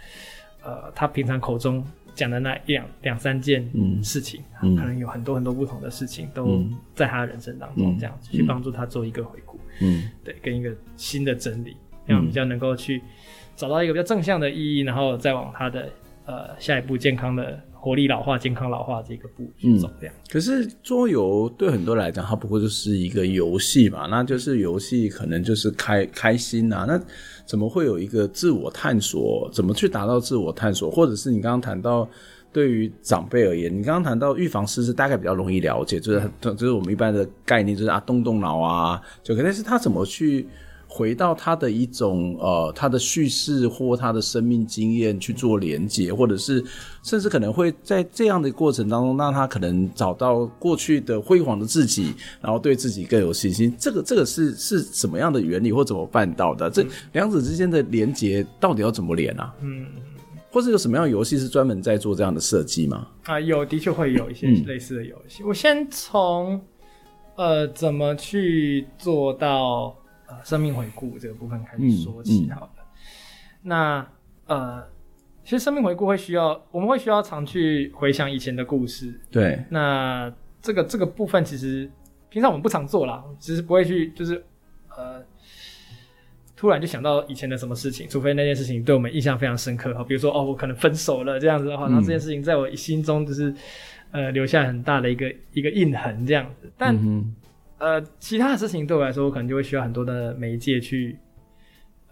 [0.63, 1.85] 呃，他平常口中
[2.15, 3.69] 讲的那一两两三件
[4.01, 6.63] 事情，嗯，可能有很多很多不同的事情都
[6.95, 11.75] 在他的人生当中，这样子、嗯、去帮助他做一个回顾，嗯，对，跟一个新的整理，
[12.07, 13.01] 这样比较能够去
[13.57, 15.89] 找到一个比较正向的意义，然后再往他的
[16.25, 17.61] 呃下一步健康的。
[17.81, 20.13] 活力老化、健康老化这个步去走这样。
[20.31, 26.85] 可是桌游对很多人来讲，它不过就是一个游戏嘛，那就是游戏可能就是开开心呐、啊。
[26.87, 27.01] 那
[27.43, 29.49] 怎么会有一个自我探索？
[29.51, 30.91] 怎么去达到自我探索？
[30.91, 32.07] 或者是你刚刚谈到，
[32.53, 40.47] 对于长辈而言，你刚刚谈到预防失智大概比较容易了解，就是就是我们一般的概念，就是啊动动脑啊，就可能是他怎么去。
[40.93, 46.61] 回到他的一种呃，他的叙事或他的生命经验去做连接，或者是
[47.01, 53.73] 甚至可能会在这样的过程当中，让他可能找到过去的辉煌的自己，然后对自己更有信心。
[53.79, 56.69] 这个这个是是什么样的原理或怎么办到的？
[56.69, 59.53] 这两者之间的连接到底要怎么连啊？
[59.61, 59.87] 嗯，
[60.51, 63.07] 或者有什么样的游戏是专门在做这样的设计吗？
[63.23, 65.41] 啊，有，的确会有一些类似的游戏。
[65.41, 66.59] 嗯、我先从
[67.37, 69.95] 呃，怎么去做到。
[70.43, 72.71] 生命回顾这个部分开始说起好了。
[72.75, 72.87] 嗯嗯、
[73.63, 74.07] 那
[74.47, 74.83] 呃，
[75.43, 79.19] 其实生命回顾会需要，我们会需要常去回想以前的故事。
[79.29, 79.63] 对。
[79.69, 81.89] 那这个这个部分其实
[82.29, 84.43] 平常我们不常做啦，其实不会去就是
[84.95, 85.23] 呃，
[86.55, 93.53] 突然就想到以前的什么事情，除非那件事情对我们印象非常深刻哈，比如说哦，我可能分手了这样子的话，然后这件事情在我心中就是
[94.11, 96.95] 呃留下很大的一个一个印痕这样子，但。
[96.95, 97.35] 嗯
[97.81, 101.17] 呃，其他的事情对我来说，我可能就会需要很多的媒介去，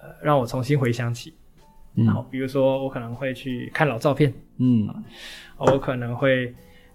[0.01, 1.35] 呃，让我重新回想起。
[1.93, 4.95] 嗯，好，比如说我可能会去看老照片，嗯，啊，
[5.57, 6.51] 我可能会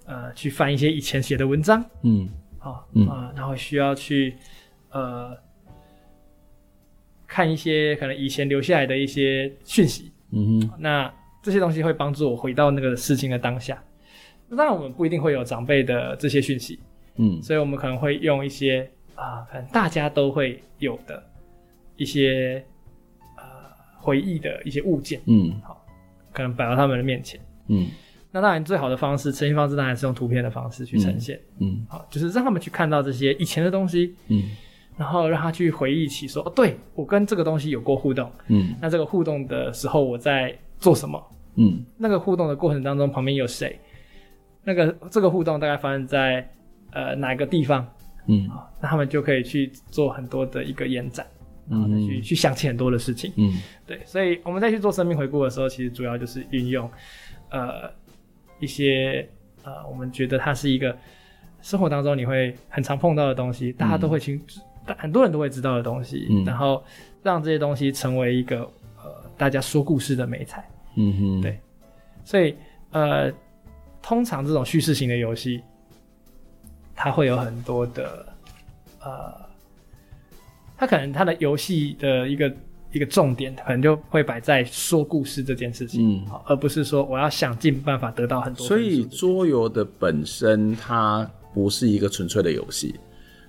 [0.06, 4.34] 呃去翻一些以前写的文章，嗯，好，嗯，啊，然后需要去
[4.90, 5.36] 呃
[7.28, 11.12] 看一些可能以前留下来的一些讯息，嗯哼，那
[11.44, 13.80] 这些东西会帮助我回到那个事情的当下。
[14.48, 16.80] 那当然，我们不一定会有长辈的这些讯息。
[17.16, 21.22] 嗯，所以我们可能会用一些啊、呃，可能大家都会有的
[21.96, 22.64] 一些
[23.36, 23.44] 呃
[23.96, 25.86] 回忆的一些物件，嗯，好，
[26.32, 27.86] 可能摆到他们的面前，嗯，
[28.32, 31.86] 那当然最好的方式呈现方式当然是用图片的方式去呈现，嗯，嗯。
[31.88, 34.50] 好，就是让他们去看到这些以前的东西，嗯，
[34.96, 43.78] 然后让他去回忆起说，哦，对，我跟这个东西有过互动，嗯，那这个互动的时候我在做什么，嗯，那个互动的过程当中旁边有谁，
[44.64, 46.50] 那个这个互动大概发生在。
[46.94, 47.86] 呃，哪个地方？
[48.26, 48.48] 嗯，
[48.80, 51.26] 那他们就可以去做很多的一个延展，
[51.68, 53.30] 然后再去、嗯、去想起很多的事情。
[53.36, 56.90] 嗯，对，所以我们再去做生命回顾的时候，其实主要就是运用
[57.50, 57.90] 呃
[58.60, 59.28] 一些
[59.62, 60.96] 呃我们觉得它是一个
[61.60, 64.40] 生活当中你会很常碰到的东西，大家都会清，
[64.86, 66.82] 嗯、很多人都会知道的东西，嗯、然后
[67.22, 68.60] 让这些东西成为一个
[69.02, 70.66] 呃大家说故事的美材。
[70.96, 71.58] 嗯哼，对，
[72.24, 72.54] 所以
[72.90, 73.30] 呃，
[74.00, 75.60] 通常这种叙事型的游戏。
[76.94, 78.26] 它会有很多的，
[79.00, 79.34] 呃，
[80.76, 82.56] 它可能它的游戏的一个
[82.92, 88.66] 一个重点，可能就会摆在说故事这件事情，嗯，而不是说我要想尽办法得到很多。
[88.66, 92.94] 所以桌游的本身它不是一个纯粹的游戏，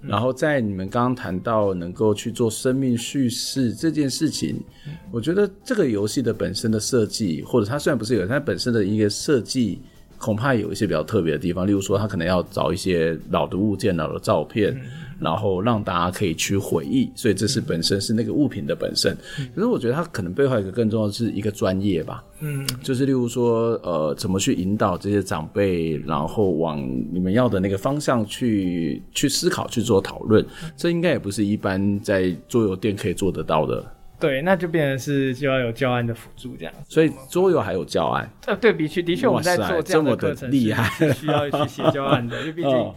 [0.02, 9.82] 嗯，然后在你们刚刚谈到能够去做生命叙事这件事情，嗯，我觉得这个游戏的本身的设计，或者它虽然不是有它本身的一个设计。
[10.18, 14.82] 恐怕有一些比较特别的地方，例如说，他可能要找一些老的物件、老的照片，嗯、
[15.20, 17.12] 然后让大家可以去回忆。
[17.16, 19.16] 所以这是本身是那个物品的本身。
[19.40, 22.24] 嗯、可是我觉得它可能背后一个更重要的是一个专业吧。
[22.40, 26.80] 嗯，就是例如说，呃，怎么去引导这些长辈，然后往
[27.12, 30.44] 你们要的那个方向去去思考、去做讨论。
[30.64, 33.86] 嗯、这应该也不是一般在桌游店可以做得到的。
[34.18, 38.30] 对，那就变成是就要有教案的辅助这样，所以桌游还有教案。
[38.46, 42.96] 呃，对，的确，的确我们在做这样的课程，厉害，需要去写教案的， 因为毕竟，哦、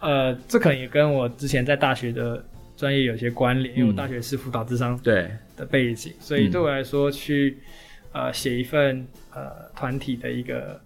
[0.00, 2.44] 呃，这可能也跟我之前在大学的
[2.76, 7.58] 专业有些关联，嗯、因为我大学是辅导智商对的背景，所以对我来说去
[8.12, 10.80] 呃写一份呃团体的一个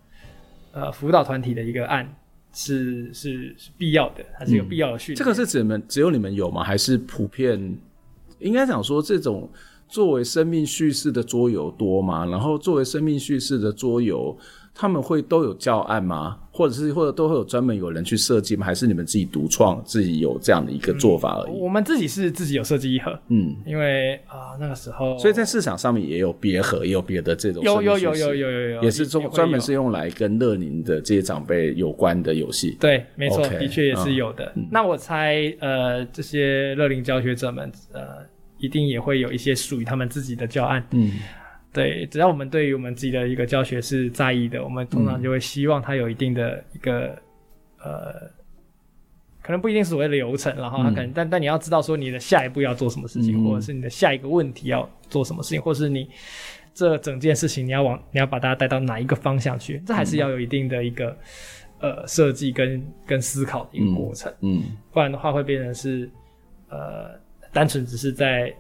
[0.72, 2.06] 呃辅导团体的一个案
[2.52, 5.18] 是是是必要的，它是有必要的训练、嗯。
[5.18, 6.62] 这个是指你们只有你们有吗？
[6.62, 7.78] 还是普遍？
[8.44, 9.50] 应该讲说这种
[9.88, 12.24] 作为生命叙事的桌游多吗？
[12.26, 14.36] 然后作为生命叙事的桌游。
[14.76, 16.36] 他们会都有教案吗？
[16.50, 18.66] 或者是或者都会有专门有人去设计吗？
[18.66, 21.52] 还是你们自己独创，自己有这样的一个做法而已？
[21.52, 32.76] 嗯、我们自己是自己有设计一盒，嗯，因为啊、呃、那个时候，所以在市场上面也有别盒，也有别的这种有有有有有有有，也是专专门是用来跟乐龄的这些长辈有关的游戏。
[32.80, 34.52] 对，没错，okay, 的确也是有的。
[34.56, 38.26] 嗯、那我猜，呃，这些乐龄教学者们，呃，
[38.64, 41.12] 一定也会有一些属于他们自己的教案，嗯。
[41.72, 47.06] 对，只要我们对于我们自己的一个教学是在意的，我们通常就会希望它有一定的一个、
[47.84, 48.30] 嗯、呃，
[49.42, 56.08] 可能不一定是所谓的流程，然后它可能，嗯、但但你要知道说你的下一步要做什么事情，嗯、或者是你的下一个问题要做什么事情，或是你
[56.72, 61.08] 这整件事情你要往你要把大家带到哪一个方向去，这还是要有一定的一个、
[61.80, 64.76] 嗯、呃设计跟跟思考的一个过程，嗯，嗯。
[64.92, 66.08] 不然的话会变成是
[66.68, 67.18] 呃
[67.54, 68.54] 单纯只是在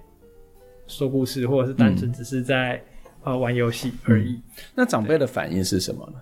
[0.86, 2.80] 说故事，或者是单纯只是在、嗯。
[3.24, 4.32] 呃，玩游戏而已。
[4.32, 4.42] 嗯、
[4.74, 6.18] 那长辈的反应是什么呢？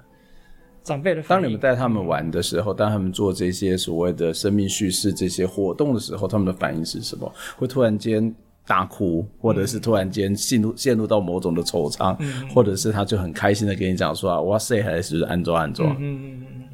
[0.84, 7.28] 长辈的反应，当你们带他们玩的时候，当他们做这些所谓的生命叙事这些活动的时候，他们的反应是什么？
[7.56, 8.32] 会突然间
[8.68, 15.90] 大哭，或者是突然间陷入陷入到某种的惆怅，嗯、或者是他就很开心的跟你讲说啊，哇塞，还是安装安装。
[15.94, 16.68] 嗯嗯嗯嗯。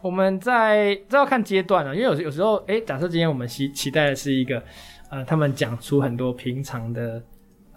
[0.00, 4.62] 我们在这要看阶段了，因为有有时候，哎、欸，假设今天我们期期待的是一个，
[5.10, 7.22] 呃，他们讲出很多平常的。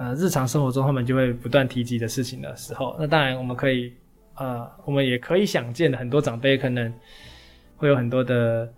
[0.01, 3.91] 呃，日常生活中他们就会不断提及的事情的时候，那当然我们可以，
[4.35, 6.89] 呃，我们也可以想见的很多长辈可能
[7.75, 8.73] 会有很多的，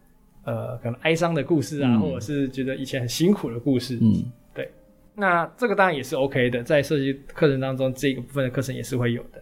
[0.45, 3.99] 呃，可能哀伤的故事啊，嗯、或者是觉得以前很辛苦的故事。
[4.01, 4.67] 嗯，对。
[5.13, 9.39] 那这个当然也是 OK 的，在设计课程当中，这个部分的课程也是会有的。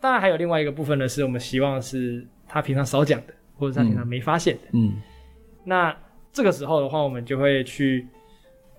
[0.00, 4.62] 当然还有另外一个部分呢，是我们希望是他平常少讲的，或者他平常没发现的。
[4.72, 4.88] 嗯。
[4.88, 5.02] 嗯，
[5.62, 5.96] 那
[6.32, 8.08] 这个时候的话，我们就会去。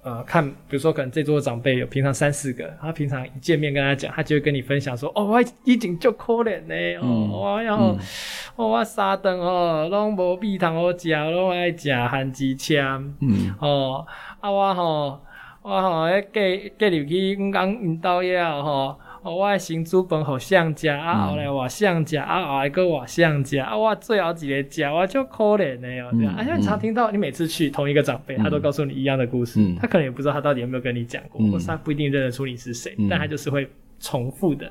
[0.03, 12.83] 呃，看，比如说，可能这桌长辈有平常三四个，他平常一见面跟他讲，他就会跟你分享说，哦，我已经就可怜呢，哦，我要，哦，我三顿哦，拢无米通好食，拢爱食番薯签，
[13.21, 14.05] 嗯，哦，
[14.41, 15.21] 啊我吼，
[15.61, 18.99] 我吼，迄隔隔入去阮公因兜遐吼。
[19.23, 33.65] 哦，我先煮饭互谁食，啊，后来我谁食，啊，后来个我谁食，啊，我最后一个食，我就可怜的哦，对啊，而且你常听到，你每次去同一个长辈，他都告诉你一样的故事，他可能也不知道他到底有没有跟你讲过，或是他不一定认得出你是谁，但他就是会
[33.97, 34.69] 重复的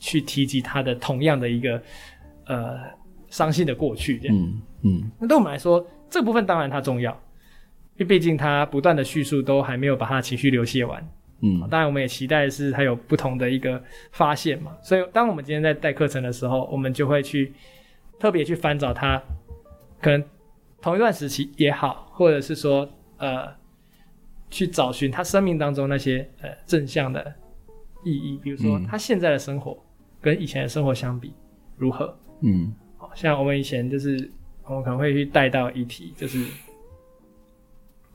[0.00, 1.80] 去提及他的同样的一个
[2.46, 2.80] 呃
[3.28, 11.08] 伤心的过去，这样，嗯嗯，那对我们来说，这部分当然它重要，因为毕竟他不断的叙述都还没有把他的情绪流泻完。
[11.40, 14.74] 嗯，当然，我们也期待的是他有不同的一个发现嘛。
[14.82, 17.52] 所以，当我们今天在带课程的时候，我们就会去
[18.18, 19.22] 特别去翻找他，
[20.00, 20.24] 可能
[20.80, 23.54] 同一段时期也好，或者是说，呃，
[24.48, 27.34] 去找寻他生命当中那些呃正向的
[28.02, 28.38] 意义。
[28.42, 29.76] 比如说，他现在的生活
[30.22, 31.34] 跟以前的生活相比
[31.76, 32.18] 如何？
[32.40, 34.30] 嗯，好像我们以前就是，
[34.64, 36.46] 我们可能会去带到一题，就是，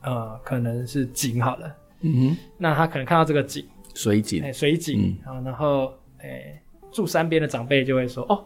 [0.00, 1.76] 呃，可能是井好了。
[2.02, 8.44] 嗯哼，那他可能看到这个井，水景，哎，水井，嗯、然后，哎、欸，住山边的长辈就会说，哦，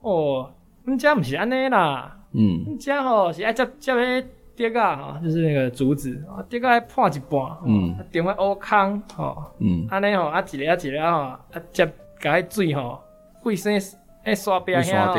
[0.00, 0.50] 哦，
[0.84, 4.24] 你家不是安尼啦，嗯，你家吼是爱接接迄
[4.54, 11.40] 竹啊，哈，就是那个竹子，竹啊爱破一半，嗯，顶个乌坑，吼，嗯，安尼吼，啊一个啊一个吼，啊
[11.72, 11.90] 接
[12.20, 13.00] 甲迄水吼，
[13.44, 13.80] 卫生
[14.24, 15.10] 诶刷边遐，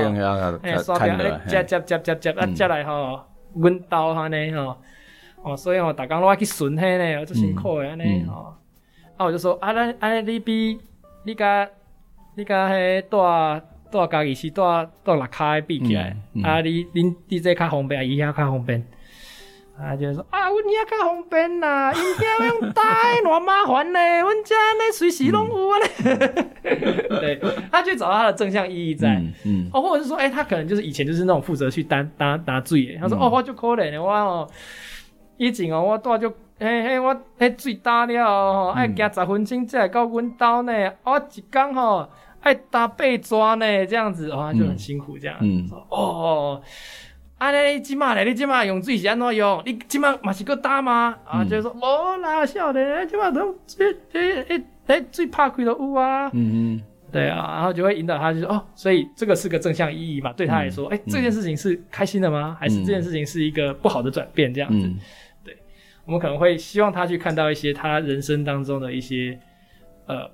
[0.62, 3.20] 哎刷边，哎接接接接接啊接来吼，
[3.56, 4.78] 阮兜安尼吼。
[5.44, 8.56] 哦，所以哦，逐工拢爱去巡迄呢，足辛苦诶安尼吼。
[9.18, 10.80] 啊，我就说啊，咱安尼你比
[11.26, 11.68] 你甲
[12.36, 14.64] 你甲迄带带家己是带
[15.04, 18.84] 带六骹诶比起来，啊，你恁你这较方便，伊遐较方便。
[19.78, 22.82] 啊，就是说啊，阮遐较方便啦，伊遐用带
[23.24, 26.46] 偌麻烦呢， 阮遮呢随时拢有啊咧。
[27.20, 27.42] 对，
[27.72, 34.50] 他去找到他的正向意义在，嗯，哦，或者是说，诶，他可能就是以前就是那种负责去担担担水诶，他说哦，我就可怜的，我哦。
[35.38, 36.30] 以前哦，我带就
[36.60, 40.92] 嘿嘿，我迄水打了吼，爱行十分钟才来到阮兜呢。
[41.04, 42.08] 我一工吼
[42.42, 45.36] 爱打八转呢，这样子哦，就很辛苦这样。
[45.42, 46.62] 嗯，哦，
[47.40, 49.62] 安尼即马咧，你即马用水是安怎用？
[49.66, 51.16] 你即马嘛是搁打吗？
[51.26, 56.30] 啊，就是说无啦，少年，即马都诶诶诶诶水拍开都有啊。
[56.34, 56.82] 嗯嗯，
[57.14, 62.58] 对啊，然后就会引导他，就说哦，所以这个是个正向意义嘛，对他来说，诶，这件事情是开心的吗？
[62.60, 64.52] 还是这件事情是一个不好的转变？
[64.52, 64.90] 这样子。
[65.46, 65.56] 对
[66.06, 69.40] 我们可能会希望他去看到一些他人生当中的一些
[70.08, 70.28] 呃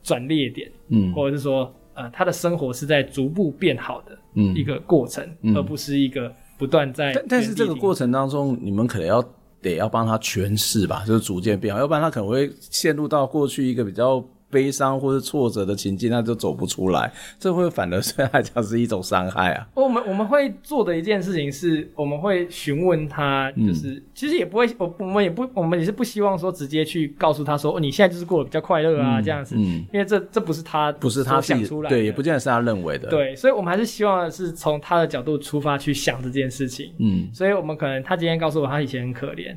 [0.00, 4.16] 转捩点，嗯，或者是说呃他的生活是在逐步变好的
[4.54, 7.12] 一个过程，嗯，而不是一个不断在。
[7.12, 9.20] 但但是这个过程当中，你们可能要
[9.60, 14.24] 得要帮他诠释吧，就是逐渐变好，要不然他可能会陷入到过去一个比较。
[14.50, 19.68] 悲伤或是挫折的情境，那就走不出来，这会反而对他来讲是一种伤害啊。
[19.76, 39.54] 我们我们会做的一件事情是，我们会询问他，就是、嗯、其实也不会，我我们也不，我们也是不希望说直接去告诉他说，哦，你现在就是过得比较快乐啊、嗯，这样子，嗯，因为这这不是他不是他想出来的，对，也不见得是他认为的，对，所以我们还是希望是从他的角度出发去想这件事情，嗯，所以我们可能他今天告诉我他以前很可怜，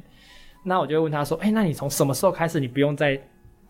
[0.66, 3.18] 那我就会问他说，哎、欸，那你从什么时候开始你不用再。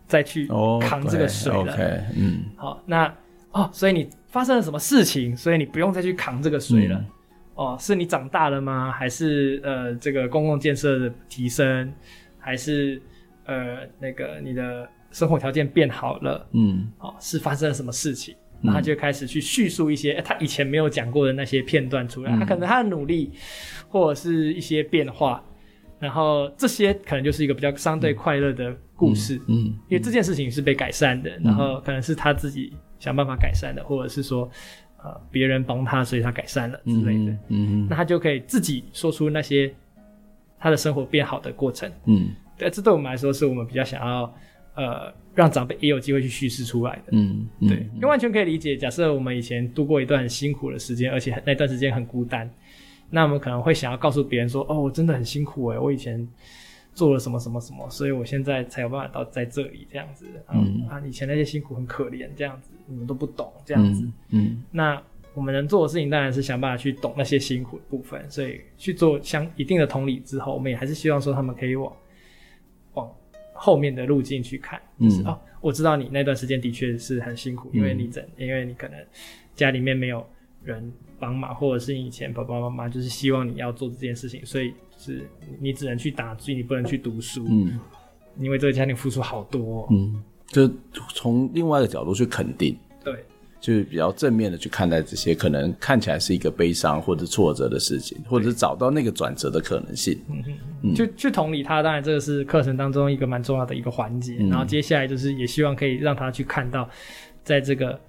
[0.06, 0.46] 再去
[0.80, 3.14] 扛这个水了，oh, okay, 嗯，好，那
[3.52, 5.36] 哦，所以你发生了什么事情？
[5.36, 7.06] 所以你不用再去扛这个水了，嗯、
[7.54, 8.92] 哦，是你长大了吗？
[8.92, 11.92] 还是呃，这个公共建设的提升，
[12.38, 13.00] 还是
[13.46, 16.46] 呃，那个你的生活条件变好了？
[16.52, 18.34] 嗯，哦，是发生了什么事情？
[18.62, 23.32] 然后他就开始去叙述一些、欸、他以前没有讲过的那些片段出来，嗯、他可能他的努力
[23.88, 25.42] 或者是一些变化。
[26.02, 29.54] 然后这些可能就是一个比较相对快乐的故事，嗯，嗯，
[29.88, 34.50] 因为这件事情是被改善的，嗯，然后可能是他自己想办法改善的，或者是说，
[35.00, 39.72] 呃，别人帮他，所以他改善了之类的，嗯，嗯，那他就可以自己说出那些
[40.58, 44.34] 他的生活变好的过程，嗯，对，这对我们来说是我们比较想要，
[44.74, 52.50] 呃，让长辈也有机会去叙事出来的，嗯，嗯，对，因为完全可以理解，假设我们以前度过一段很辛苦的时间，而且那段时间很孤单。
[53.14, 56.26] 那我们可能会想要告诉别人说：“哦，我真的很辛苦诶，我以前
[56.94, 60.26] 做了什么什么什么，所以我现在才有办法到在这里这样子。
[60.50, 64.02] 嗯啊，以前那些辛苦很可怜这样子，你们都不懂这样子。
[64.30, 65.02] 嗯，嗯，那
[65.34, 71.94] 我们能做的事情当然是想办法去懂那些辛苦的部分，所以去做相一定的同理之后，我们也还是希望说他们可以往
[72.94, 73.14] 往
[73.52, 78.98] 后面的路径去看，就是、嗯、哦，我知道你那段时间的确是很辛苦，因为你整，因为你可能
[79.54, 80.26] 家里面没有
[80.64, 80.90] 人。”
[81.22, 85.24] 帮忙，或者是以前爸爸妈妈就是希望你要做这件事情，所以是
[85.60, 87.46] 你只能去打击，你不能去读书。
[87.48, 87.78] 嗯，
[88.40, 89.86] 因为这个家庭付出好多。
[89.92, 90.68] 嗯，就
[91.14, 92.76] 从另外一个角度去肯定。
[93.04, 93.24] 对，
[93.60, 100.20] 就是比较正面的去看待这些可能看起来是一个悲伤或者挫折的事情，或者是找到那个转折的可能性。
[100.28, 100.42] 嗯
[100.82, 104.38] 嗯，就去同理他，当然这个是课程当中一个蛮重要的一个环节。
[104.40, 104.48] 嗯。
[104.48, 106.90] 然后接下来就是也希望可以让他去看到，
[107.44, 108.00] 在这个。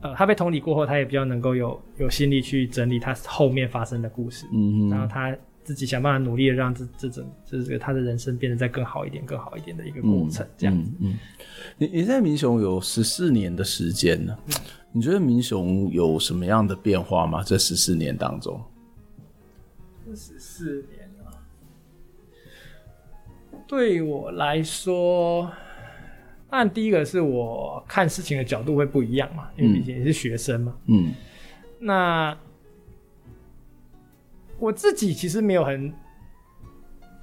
[0.00, 10.90] 呃，他被同理过后，他也比较能够有有心力去整理他后面发生的故事，嗯，然后他自己想办法努力的让这这种这这个他的人生变得再更好一点、更好一点的一个过程，这样子。
[11.00, 11.18] 嗯，嗯
[11.76, 14.54] 你你在民雄有十四年的时间呢，嗯，
[14.92, 17.42] 你觉得民雄有什么样的变化吗？
[17.42, 18.62] 这十四年当中，
[20.06, 21.34] 这十四年啊，
[23.66, 25.50] 对我来说。
[26.50, 30.74] 但第一个是我看事情的角度会不一样嘛，因为毕竟也是学生嘛。
[30.86, 31.12] 嗯。
[31.78, 32.34] 那
[34.58, 35.92] 我自己其实没有很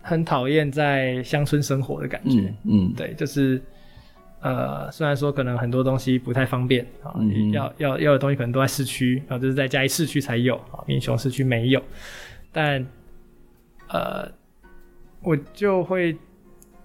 [0.01, 2.53] 很讨厌在乡村生活的感觉。
[2.65, 2.85] 嗯。
[2.85, 3.59] 嗯对，就是
[4.41, 11.81] 呃，虽然说可能很多东西不太方便啊，嗯、要要要的东西可能都在市区啊，就是在嘉义市区才有啊，民雄市区没有。
[12.51, 12.85] 但
[13.89, 14.31] 呃，
[15.23, 16.15] 我就会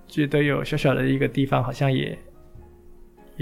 [0.09, 2.19] 觉得有小小的一个地方好像也。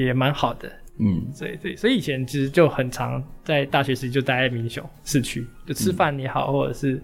[0.05, 6.96] 也蛮好的，嗯，对对，所以以前其实就很常在大学时期就待在民雄市区，就吃饭也好，嗯，或者是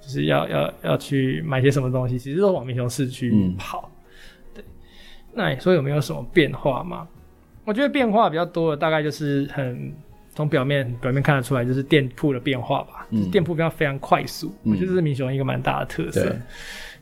[0.00, 3.90] 就是要要要去买些什么东西，其实都往民雄市区跑，
[4.54, 4.54] 嗯。
[4.54, 4.64] 对，
[5.32, 7.06] 那你说有没有什么变化吗？
[7.64, 9.92] 我觉得变化比较多的大概就是很
[10.34, 16.36] 从表面表面看得出来，就是店铺的变化吧，嗯，就是店铺变化非常快速，嗯，我觉得这是民雄一个蛮大的特色，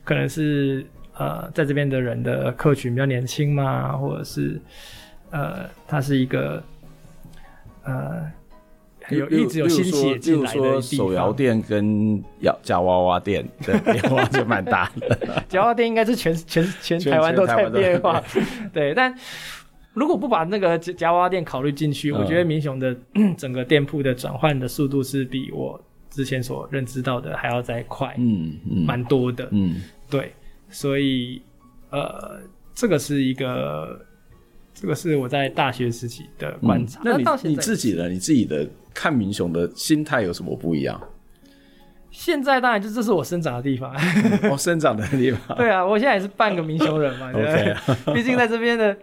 [0.04, 4.60] 可能是呃在这边的人的客群比较年轻嘛，或者是。
[5.30, 6.62] 呃，它是一个
[7.84, 8.30] 呃，
[9.10, 10.80] 有一直有新血进来的。
[10.80, 15.44] 手摇店跟夹夹娃娃店的变化就蛮大的。
[15.48, 18.22] 夹娃娃店应该是全全全台湾都在变化，
[18.72, 18.94] 对。
[18.94, 19.14] 但
[19.94, 22.96] 如果不把那个夹娃娃店考虑进去，嗯，我觉得明雄的
[23.38, 30.32] 整个店铺的转换的速度是比我之前所认知到的还要再快，嗯嗯，蛮多的，嗯，对。
[30.68, 31.40] 所以
[31.90, 32.40] 呃，
[32.74, 34.00] 这个是一个。
[34.78, 37.00] 这个是我在大学时期的观察。
[37.00, 38.10] 嗯、那你那你自己呢？
[38.10, 41.00] 你自己的看民雄的心态有什么不一样？
[42.10, 43.90] 现在当然就这是我生长的地方，
[44.44, 45.56] 我、 哦、生长的地方。
[45.58, 47.32] 对啊，我现在也是半个民雄人嘛。
[47.32, 48.96] 对不对毕竟在这边的，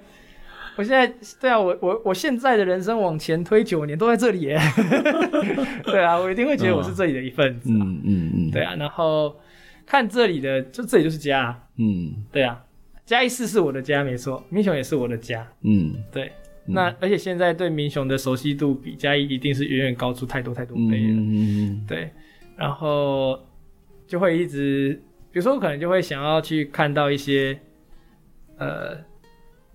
[0.76, 4.59] 我现在对啊，我我我现在的人生往前推九年都在这里耶。
[5.86, 7.69] 对啊，我一定会觉得我是这里的一份子。
[7.71, 8.51] 嗯嗯嗯。
[8.51, 9.36] 对啊，然后
[9.86, 11.59] 看这里的，就这里就是家。
[11.78, 12.59] 嗯，对啊。
[13.06, 15.47] 嘉义市是我的家，没错，民雄也是我的家。
[15.62, 16.32] 嗯，对。
[16.66, 21.14] 嗯、那而且现在对民雄的熟悉度比嘉义一定是远远高出太多太多倍了。
[21.18, 21.86] 嗯。
[21.86, 22.10] 对，
[22.56, 23.38] 然后
[24.08, 24.93] 就会一直
[25.30, 27.60] 比如说我可能就会想要去看到一些
[28.58, 28.97] 呃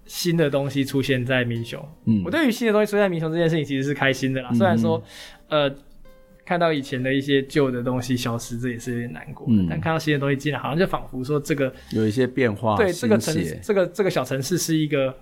[0.06, 1.78] 新的东西出现在民雄。
[2.06, 4.48] 嗯，我对于新的东西出现在民雄这件事情其实是开心的啦。
[4.50, 5.02] 嗯、虽然说
[5.48, 5.68] 呃
[6.48, 9.46] 看到以前的一些旧的东西消失，这也是有点难过。
[9.50, 12.74] 嗯，但看到新的东西进来，好像就仿佛说这个有一些变化。
[12.78, 15.14] 对，这个城市，这个这个小城市是一个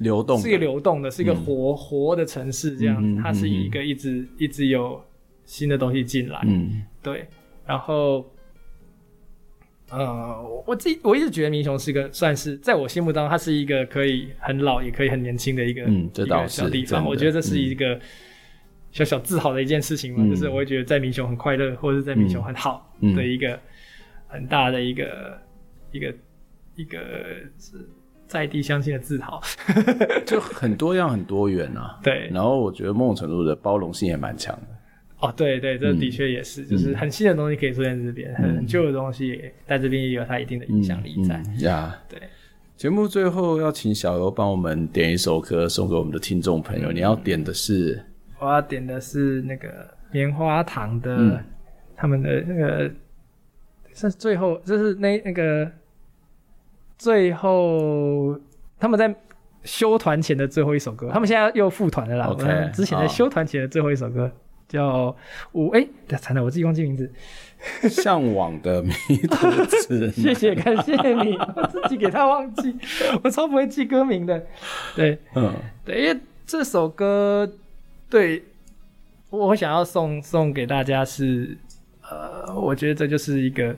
[0.00, 2.76] 流动，是一个流动的，是一个活、嗯、活的城市。
[2.76, 5.02] 这样，嗯、它是一个一直、嗯、一直有
[5.46, 6.38] 新的东西进来。
[6.44, 7.26] 嗯，对，
[7.66, 8.30] 然后。
[9.90, 17.06] 呃，我自己我一直觉得民雄是一个算是在我心目当中，它是一个可以很老也可以很年轻的一个嗯，这倒是小地方。
[17.06, 18.00] 我觉得这是一个
[18.94, 23.58] 小小自豪的一件事情嘛，嗯、就是我会觉得在民雄很快乐，或者是在民雄很好的一个
[24.28, 25.38] 很大的一个、嗯、
[25.90, 26.14] 一个
[26.76, 26.98] 一个
[27.58, 27.76] 是
[28.28, 29.42] 在地乡亲的自豪，
[30.24, 31.98] 就很多样很多元啊。
[32.04, 34.62] 对，然后我觉得某种程度的包容性也蛮强的。
[35.18, 41.42] 哦，对对，这的确也是，嗯、就是很新的东西可以出现在这边，嗯、很旧的东西在这边也有它一定的影响力在。
[41.66, 42.20] 呀、对。
[42.76, 48.00] 节目最后要请小游帮我们点一首歌送给我们的听众朋友，嗯、你要点的是？
[48.38, 49.68] 我要点的是那个
[50.10, 51.44] 棉花糖的，嗯、
[51.96, 52.90] 他们的那个
[53.94, 55.70] 是最后，就是那那个
[56.98, 58.38] 最后
[58.78, 59.14] 他们在
[59.62, 62.26] 休团前的最后一首歌，他们现在又复团了啦。
[62.26, 64.30] OK，之前在休团前的最后一首歌。
[64.66, 65.14] 叫
[65.52, 65.86] 我哎，
[66.18, 67.08] 惨了，我自己忘记名字。
[67.88, 68.90] 向往的迷
[69.30, 72.74] 途子， 谢谢，感谢你， 我自己给他忘记，
[73.22, 74.42] 我超不会记歌名的。
[74.96, 75.52] 对，嗯，
[75.84, 77.48] 对，因为这首歌，
[78.14, 78.44] 对
[79.28, 81.58] 我想要送送给大家是，
[82.02, 83.76] 呃，我觉得这就是一个，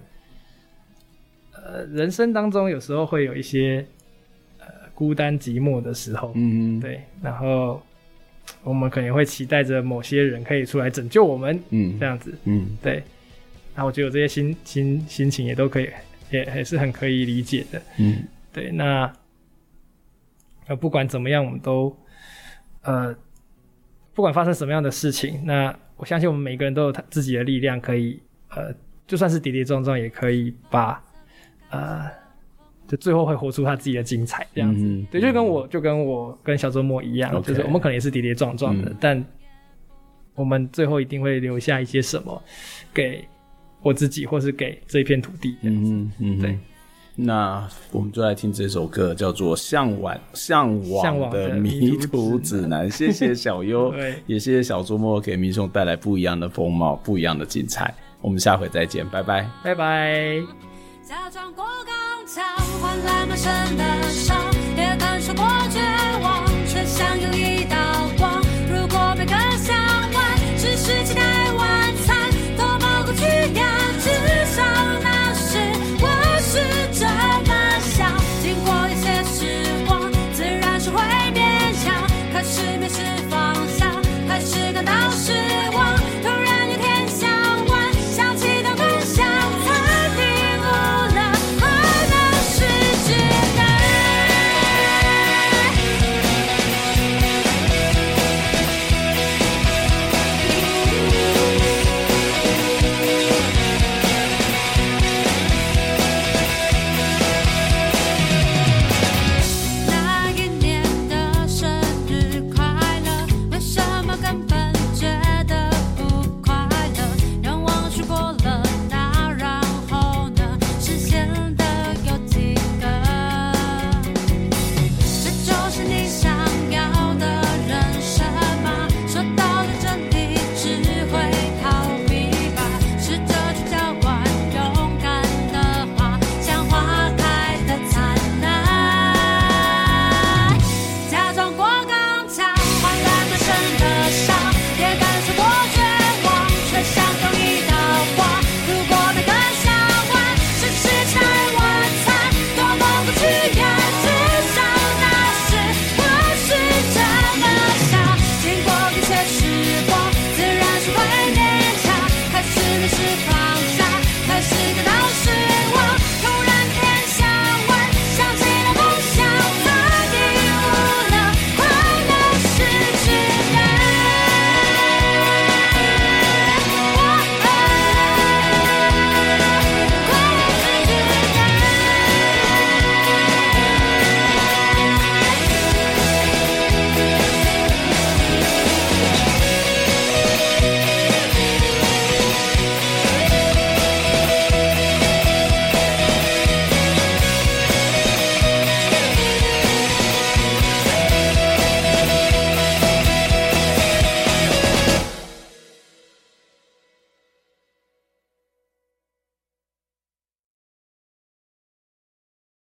[1.53, 3.87] 呃，人生当中有时候会有一些，
[4.59, 7.83] 呃，孤单寂寞的时候，嗯嗯，对，然后。
[8.63, 13.03] 我们可能会期待着某些人可以出来拯救我们，嗯，这样子，嗯，对。
[13.75, 15.91] 那我觉得这些心心心情也都可以，
[16.31, 18.23] 也也是很可以理解的，嗯，
[18.53, 18.71] 对。
[18.71, 19.13] 那
[20.69, 21.97] 呃，不管怎么样，我们都
[22.83, 23.13] 呃，
[24.17, 28.75] 不管发生什么样的事情，那我相信我们每个人都有他自己的力量，可以呃，
[29.07, 31.01] 就算是跌跌撞撞，也可以把
[31.71, 32.11] 呃。
[32.89, 39.25] 就最后会活出他自己的精彩，这样子，嗯、对，就跟我就跟我跟小周末一样.就是我们可能也是跌跌撞撞的，嗯、但
[40.37, 42.41] 我们最后一定会留下一些什么
[42.95, 43.27] 给
[43.83, 45.91] 我自己，或是给这一片土地这样子。
[45.93, 46.57] 嗯嗯，对。
[47.19, 52.91] 那我们就来听这首歌，叫做《向往向往的迷途指南》。
[52.93, 57.95] 谢谢小优， 对也谢谢小周末给民兄带来不一样的风貌，不一样的精彩。
[58.21, 60.39] 我们下回再见，拜拜，拜拜。
[61.03, 62.45] 假装过刚强，
[62.81, 64.37] 换来满身的伤，
[64.77, 65.96] 也感受过。